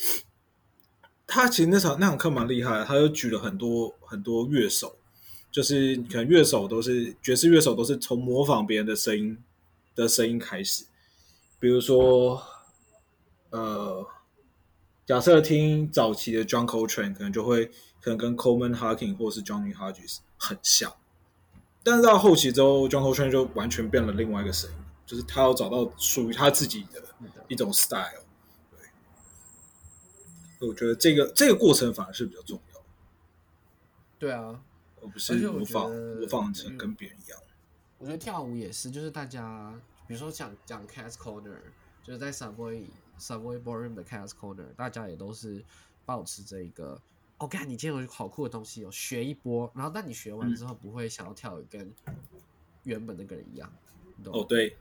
[1.30, 4.96] 他其实那场那堂课蛮厉害的，他就举了很多很多乐手，
[5.52, 9.36] 就是可能乐手都是爵士乐手都是从模仿别人的声音
[9.94, 10.86] 的声音开始，
[11.60, 12.42] 比如说，
[13.50, 14.06] 呃，
[15.04, 17.66] 假设听早期的 John Coltrane，可能就会
[18.00, 20.94] 可能跟 Coleman Hawkins 或是 Johnny Hodges 很像，
[21.82, 27.02] 但是到后期之后，John Coltrane 就完全变了另外一个声音，就是他要找到属于他自己的
[27.48, 28.24] 一种 style。
[30.58, 32.80] 对，我觉得这个这个过程反而是比较重要。
[34.18, 34.62] 对啊，
[35.00, 37.40] 而不是模仿模仿成跟别人一样。
[37.98, 39.72] 我觉得跳舞也是，就是大家
[40.06, 41.58] 比如说讲讲 Cats Corner，
[42.02, 42.84] 就是在 Subway
[43.18, 45.64] Subway Ballroom 的 Cats Corner，大家也都是
[46.04, 47.00] 保持这一个。
[47.38, 51.94] 哦，看你今天有好酷的东西哦，学一波，然后但你学完之后不会想要跳的跟
[52.82, 53.72] 原本那个人一样，
[54.24, 54.76] 哦，对，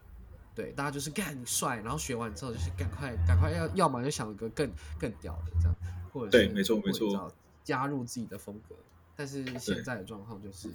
[0.57, 4.67] 对，大家就是干帅，然后学完之后就是赶快赶快要要么就想一个更
[4.99, 5.75] 更屌的这样，
[6.11, 7.31] 或者对，没错没错，
[7.63, 8.75] 加入自己的风格。
[9.15, 10.73] 但是现在的状况就是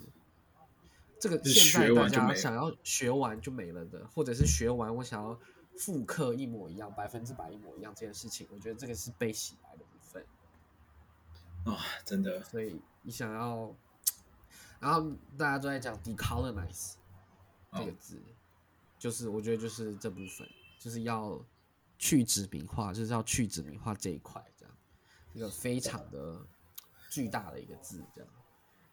[1.18, 5.36] 这个现在大家想要学完就没了的，或者是学完我想要
[5.76, 10.24] 复刻一模一样，百分之百一模一样这件事情，我觉得这个是被洗白的部分。
[11.64, 12.40] 啊，真的！
[12.44, 13.74] 所以你想要，
[14.78, 16.94] 然后大家都在讲 decolonize
[17.72, 18.20] 这个字，
[19.02, 20.48] 就是我觉得就是这部分，
[20.78, 21.44] 就是要
[21.98, 24.72] 去殖民化，就是要去殖民化这一块，这样
[25.32, 26.40] 一个非常的
[27.10, 28.30] 巨大的一个字，这样。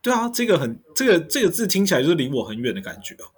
[0.01, 3.29] 对啊，这个很这个这个字听起来就是离我很远的感觉哦。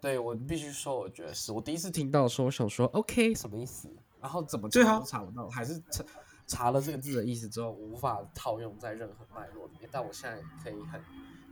[0.00, 3.92] 对我必须说，我觉得是我第一次听到说，我想说 OK 什么意思？
[4.20, 6.04] 然后怎么查都查不到，还是查。
[6.46, 9.88] 查了这个字的意思之后，无法套用在任何脉络里面。
[9.92, 11.00] 但我现在可以很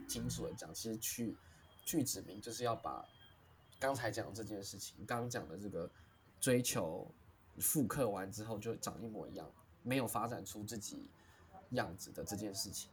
[0.09, 1.37] 清楚的讲，其实去
[1.85, 3.05] 去指明就是要把
[3.79, 5.89] 刚才讲的这件事情，刚刚讲的这个
[6.39, 7.09] 追求
[7.59, 9.49] 复刻完之后就长一模一样，
[9.83, 11.09] 没有发展出自己
[11.71, 12.89] 样子的这件事情，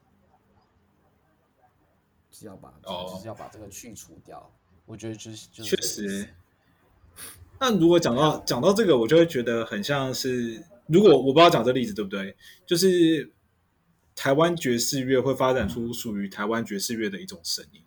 [2.31, 4.51] 是要把就是要把这个去除掉。
[4.85, 6.29] 我觉得就是确实。
[7.59, 10.65] 那如果讲到讲到这个，我就会觉得很像是。
[10.87, 13.33] 如果我不知道讲这例子对不对，就是
[14.15, 17.83] 台湾爵士乐会发展出属于台湾爵士乐的一种声音，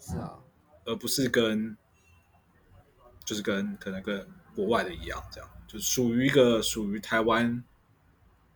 [0.00, 0.39] 是啊，
[0.84, 1.76] 而不是跟
[3.24, 7.62] 就是跟可能跟国外的一样，这样就是属于一个属于台湾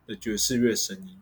[0.05, 1.21] 的爵士乐声音，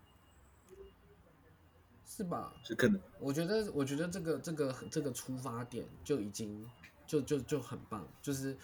[2.06, 2.54] 是吧？
[2.64, 6.70] 是可能，我觉得，我觉得这个这个这个出发点就已经
[7.06, 8.58] 就就就很棒，就是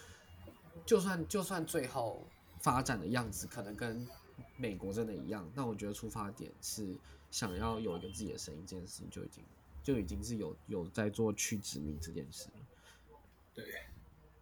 [0.86, 2.28] 就算就算最后。
[2.62, 4.06] 发展的样子可能跟
[4.58, 6.94] 美国真的一样，但我觉得出发点是
[7.32, 9.42] 想要有一个自己的声音，这件事情就已经
[9.84, 12.66] 就已经是有有在做去殖民这件事了。
[13.54, 13.66] 对，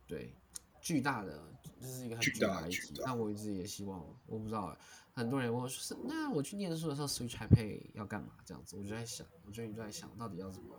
[0.08, 0.34] 对，
[0.82, 1.42] 巨大的
[1.82, 3.02] 这是一个很巨大的议题。
[3.06, 4.78] 那我一直也希望，我不知道
[5.14, 8.30] 很多人问我说，是那我去念书的时候，Switch Taipei 要干嘛？
[8.46, 10.76] 这样子，我就在想，我最近就在想到底要怎么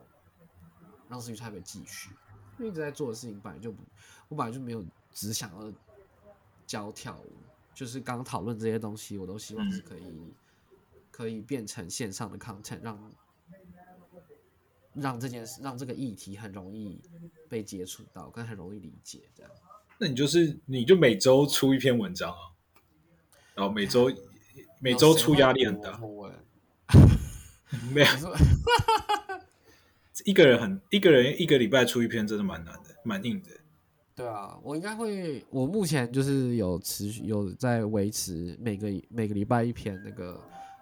[1.09, 2.11] 让 Switch Taipei 继续，
[2.59, 3.83] 因为一直在做的事情本来就不，
[4.29, 5.73] 我本来就没有只想要。
[6.69, 7.33] 教跳舞，
[7.73, 10.35] 就是刚讨论这些东西，我都希望是可以，
[11.11, 13.11] 可以变成线上的 content，让
[14.95, 17.01] 让这件事，让这个议题很容易
[17.49, 19.23] 被接触到，跟很容易理解。
[19.35, 19.53] 这样，
[19.99, 22.39] 那你就是你就每周出一篇文章啊，
[23.55, 24.11] 然后每周
[24.81, 26.01] 每周出压力很大，
[27.93, 28.07] 没有，
[30.25, 33.49] 一个人很一个人一个礼拜出一篇，真的蛮难的，蛮硬的。
[34.15, 35.45] 对啊，我应该会。
[35.49, 40.41] 我目前就是有持续有在维持每个每个礼拜一篇那个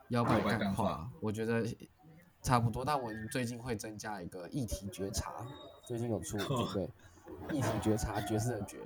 [0.09, 1.67] 腰板干话，我觉得
[2.47, 2.85] 差不多。
[2.85, 5.45] 但我最近会增加一个议题觉察，
[5.85, 6.89] 最近有出对
[7.53, 8.79] 议题觉察角色的觉。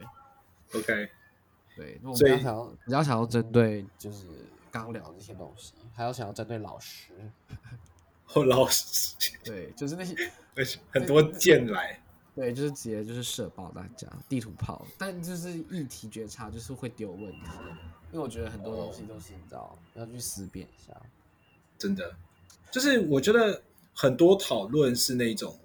[0.74, 1.11] OK，
[1.76, 4.26] 对，我比较想要比较想要针对就是
[4.70, 7.12] 刚聊这些东西，还要想要针对老师，
[8.24, 10.16] 或老师，对，就是那些
[10.90, 12.00] 很多剑来。
[12.32, 17.50] 对，就是直接就是射爆大家地图炮，但就是议题觉察就是会丢问题，
[18.12, 20.96] 因为我觉得很多东西都是你知道要去思辨一下。
[21.76, 22.14] 真的，
[22.70, 23.62] 就是我觉得
[23.94, 25.58] 很多讨论是那种，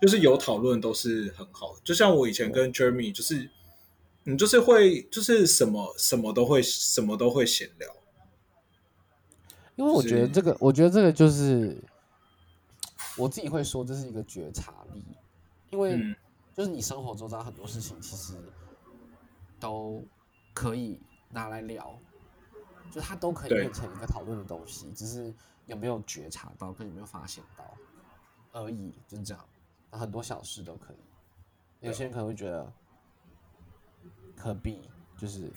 [0.00, 1.80] 就是有讨论都是很好的。
[1.84, 3.50] 就像我以前跟 Jeremy，就是
[4.24, 7.88] 你就是会就是什么什么都会什么都会闲聊，
[9.76, 11.76] 因为我觉得这个，我觉得这个就是
[13.16, 15.04] 我自己会说这是一个觉察力。
[15.70, 15.98] 因为
[16.54, 18.34] 就是你生活中遭很多事情，其实
[19.58, 20.04] 都
[20.52, 21.98] 可以拿来聊，
[22.90, 25.32] 就它都可以变成一个讨论的东西，只是
[25.66, 27.64] 有没有觉察到，跟有没有发现到
[28.52, 29.48] 而已，就是这样。
[29.90, 30.96] 很多小事都可以，
[31.86, 32.72] 有些人可能会觉得
[34.36, 34.88] 可比，
[35.18, 35.52] 就是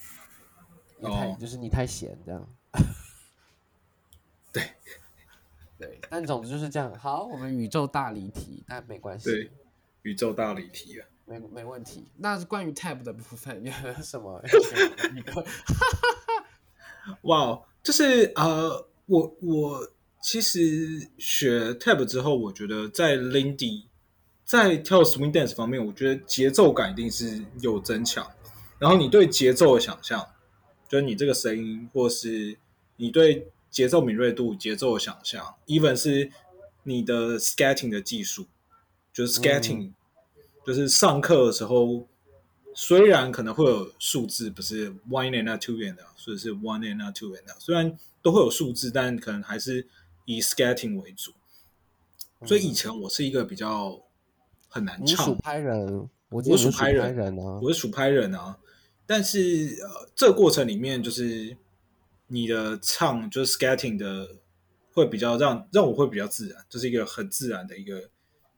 [0.99, 2.47] 你太就是你太闲这样。
[4.51, 4.71] 对
[5.79, 6.93] 对，但总之就是这样。
[6.97, 9.25] 好，我们宇宙大离题，但没关系。
[9.31, 9.51] 对
[10.03, 12.11] 宇宙大离题啊，没没问题。
[12.17, 13.71] 那是关于 tab 的部分有
[14.03, 14.41] 什么？
[17.23, 19.91] 哇，就是呃，我我
[20.25, 23.83] 其实学 tab 之后，我觉得在 Lindy
[24.43, 28.27] 在跳 swing dance 方面，我觉得节奏感一定是有增强。
[28.79, 30.27] 然后你对节奏的想象，
[30.89, 32.57] 就是你这个声音，或是
[32.95, 36.31] 你对节奏敏锐度、节奏的想象，even 是
[36.81, 38.47] 你的 skating 的技术，
[39.13, 39.91] 就是 skating，、
[40.65, 42.07] 就是上课的时候，
[42.73, 49.87] 虽然可能会有数字，不是 one and a two and 的或者是 one and a two and 的虽然都会有数字，但可能还是
[50.25, 51.31] 以 skating 为主。
[52.45, 53.99] 所以以前我是一个比较
[54.67, 57.59] 很难唱拍人，我是数拍人人啊。
[57.61, 58.59] 我是数拍人啊，
[59.05, 61.55] 但是呃，这个过程里面就是
[62.27, 64.35] 你的唱就是 skating 的
[64.91, 68.09] 会比较让让我会比较自然，就是一个很自然的一个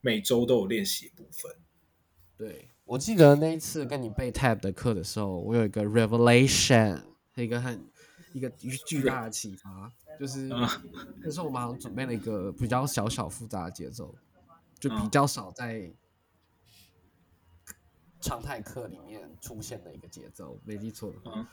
[0.02, 1.52] 每周都有练习的部分。
[2.38, 7.02] 对，我记得那一次跟你背 tab 的课的时候，我有一个 revelation，
[7.36, 7.86] 一个很
[8.34, 10.82] 一个巨大的启发，就是啊
[11.22, 14.14] 那时候我们好像准备了一个比较小小复杂的节奏，
[14.80, 15.10] 就比嗯。
[15.10, 15.92] 较少在
[18.20, 21.32] 常态课里面出现的一个节奏，没记错的话。
[21.36, 21.48] 嗯。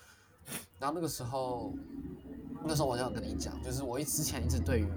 [0.79, 1.73] 然后那个时候，
[2.65, 4.89] 那时候我想跟你讲，就是我一之前一直对于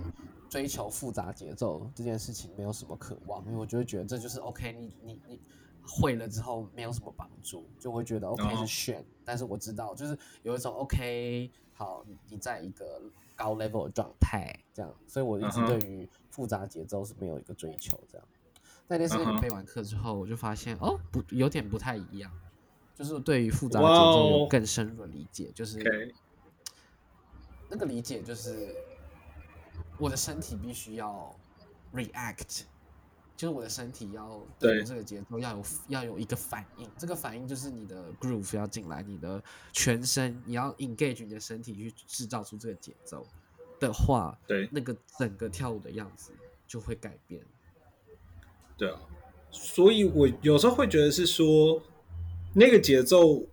[0.49, 5.41] 追求复杂节奏这件事情没有什么渴望，因为我就会觉得这就是 OK，你你你
[5.85, 13.01] 会了之后没有什么帮助，就会觉得 OK 哦是炫，但是我知道就是有一种 OK，好，你你在一个
[13.37, 18.27] 高 level 的状态这样，所以我一直对于复杂节奏是没有一个追求这样。
[18.87, 22.29] 那天是跟你背完课之后，我就发现哦，不，有点不太一样，
[22.93, 24.47] 就是对于复杂的节奏有哦。
[24.49, 26.13] 更深入的理解，就是。
[27.69, 28.73] 那个理解就是
[29.97, 31.35] 我的身体必须要
[31.93, 32.61] react，
[33.37, 43.25] 就是我的身体要对对这个节奏要有要有一个反应，这个反应就是你的 groove 要进来，你的全身你要 engage 你的身体去制造出这个节奏
[43.79, 46.31] 的话，对那个整个跳舞的样子
[46.67, 47.39] 就会改变。
[48.75, 48.99] 对啊，
[49.51, 51.79] 所以我有时候会觉得是说，
[52.55, 53.45] 那个节奏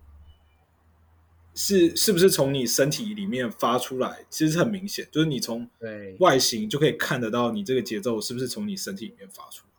[1.53, 9.74] 是是不是从你身体里面发出来，其实是很明显，就是你从对，外形就可以看得到你这个节奏是不是从你身体里面发出来。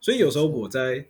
[0.00, 1.06] 所以有时候我在，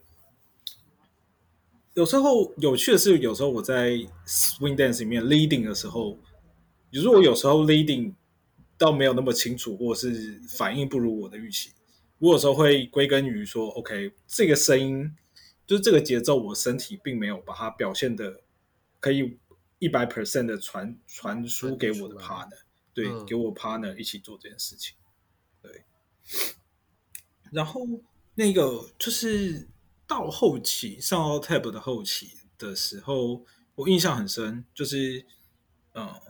[1.94, 3.90] 有时候有趣的是，有时候我在
[4.26, 6.18] swing dance 里面 leading 的时候，
[6.90, 8.14] 如果有时候 leading
[8.76, 11.70] 倒没有那么清楚，或者是反应不如我的预期，
[12.18, 15.16] 我有时候会归根于说，OK，这个声音
[15.66, 18.40] 就是这个节奏，我身体并没有把它表现的
[18.98, 19.38] 可以
[19.78, 22.58] 一百 percent 的传传输给我的 partner，
[22.92, 24.96] 对，嗯给我 partner 一起做这件事情，
[25.62, 25.84] 对。
[27.52, 27.80] 然后
[28.40, 29.68] 那个就是
[30.06, 35.26] 到后期上到 tab 的后期的时候，我印象很深，就是
[35.92, 36.20] 嗯、呃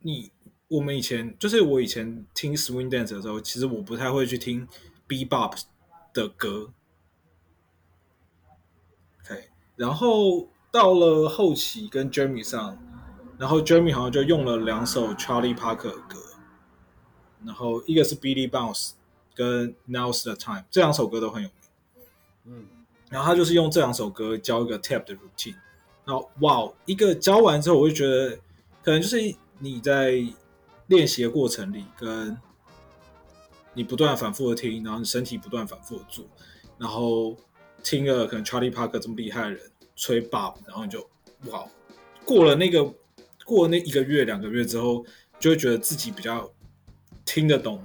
[0.00, 0.32] 你
[0.68, 4.66] 我们以前就是我以前听 swing dance 的时候，其实我不太会去听
[5.06, 5.60] bebop
[6.14, 6.72] 的歌。
[9.20, 12.78] OK，然后到了后期跟 Jeremy 上，
[13.38, 16.18] 然后 Jeremy 好像就用了两首 Charlie Parker 的歌，
[17.44, 18.92] 然后一个是 Billy Bounce
[19.38, 21.56] 跟 Now's the Time 这两首歌都很有名。
[22.46, 22.66] 嗯，
[23.08, 25.54] 然后他就是用这两首歌教一个 tap 的 routine，
[26.04, 28.36] 然后哇，一个教完之后，我就觉得
[28.82, 29.16] 可能就是
[29.60, 30.20] 你在
[30.88, 32.36] 练习的过程里，跟
[33.74, 36.24] 你不断反复的听，然后你身体不断反复的做，
[36.78, 37.36] 然后
[37.84, 41.08] 听了可能 Charlie Parker 这么厉害的人吹 bob，然后你就
[41.52, 41.64] 哇，
[42.24, 42.92] 过了那个
[43.44, 45.04] 过了那一个月两个月之后，
[45.38, 46.50] 就会觉得自己比较
[47.24, 47.80] 听得懂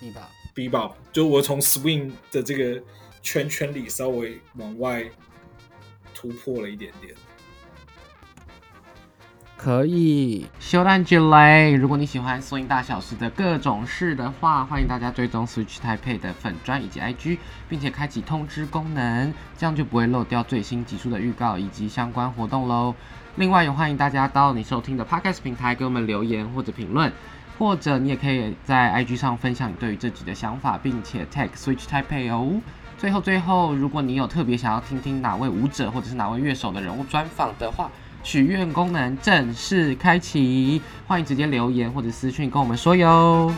[0.00, 0.30] 你吧？
[0.54, 2.82] bebop，就我从 swing 的这个
[3.22, 5.04] 圈圈里稍微往外
[6.14, 7.14] 突破了一点点。
[9.56, 11.72] 可以修蛋卷嘞！
[11.72, 17.36] 如果你喜欢 swing 大小事的各种事的话，欢迎大家追踪 Switch Taipei 的粉砖以及 IG，
[17.68, 22.94] 并且开启通知功能，这样就不会漏掉最新集数的预告以及相关活动喽。
[23.36, 27.12] 另外，也欢迎大家到你收听的 Podcast 平台给我们留言或者评论，
[27.60, 32.58] 或者你也可以在 IG 上分享你对于自己的想法，并且 tag Switch Taipei 哦。
[32.96, 37.90] 最后，最后，如果你有特别想要听听哪位舞者或者是哪位乐手的人物专访的话，
[38.22, 43.54] 许愿功能正式开启，欢迎直接留言或者私讯跟我们说哟。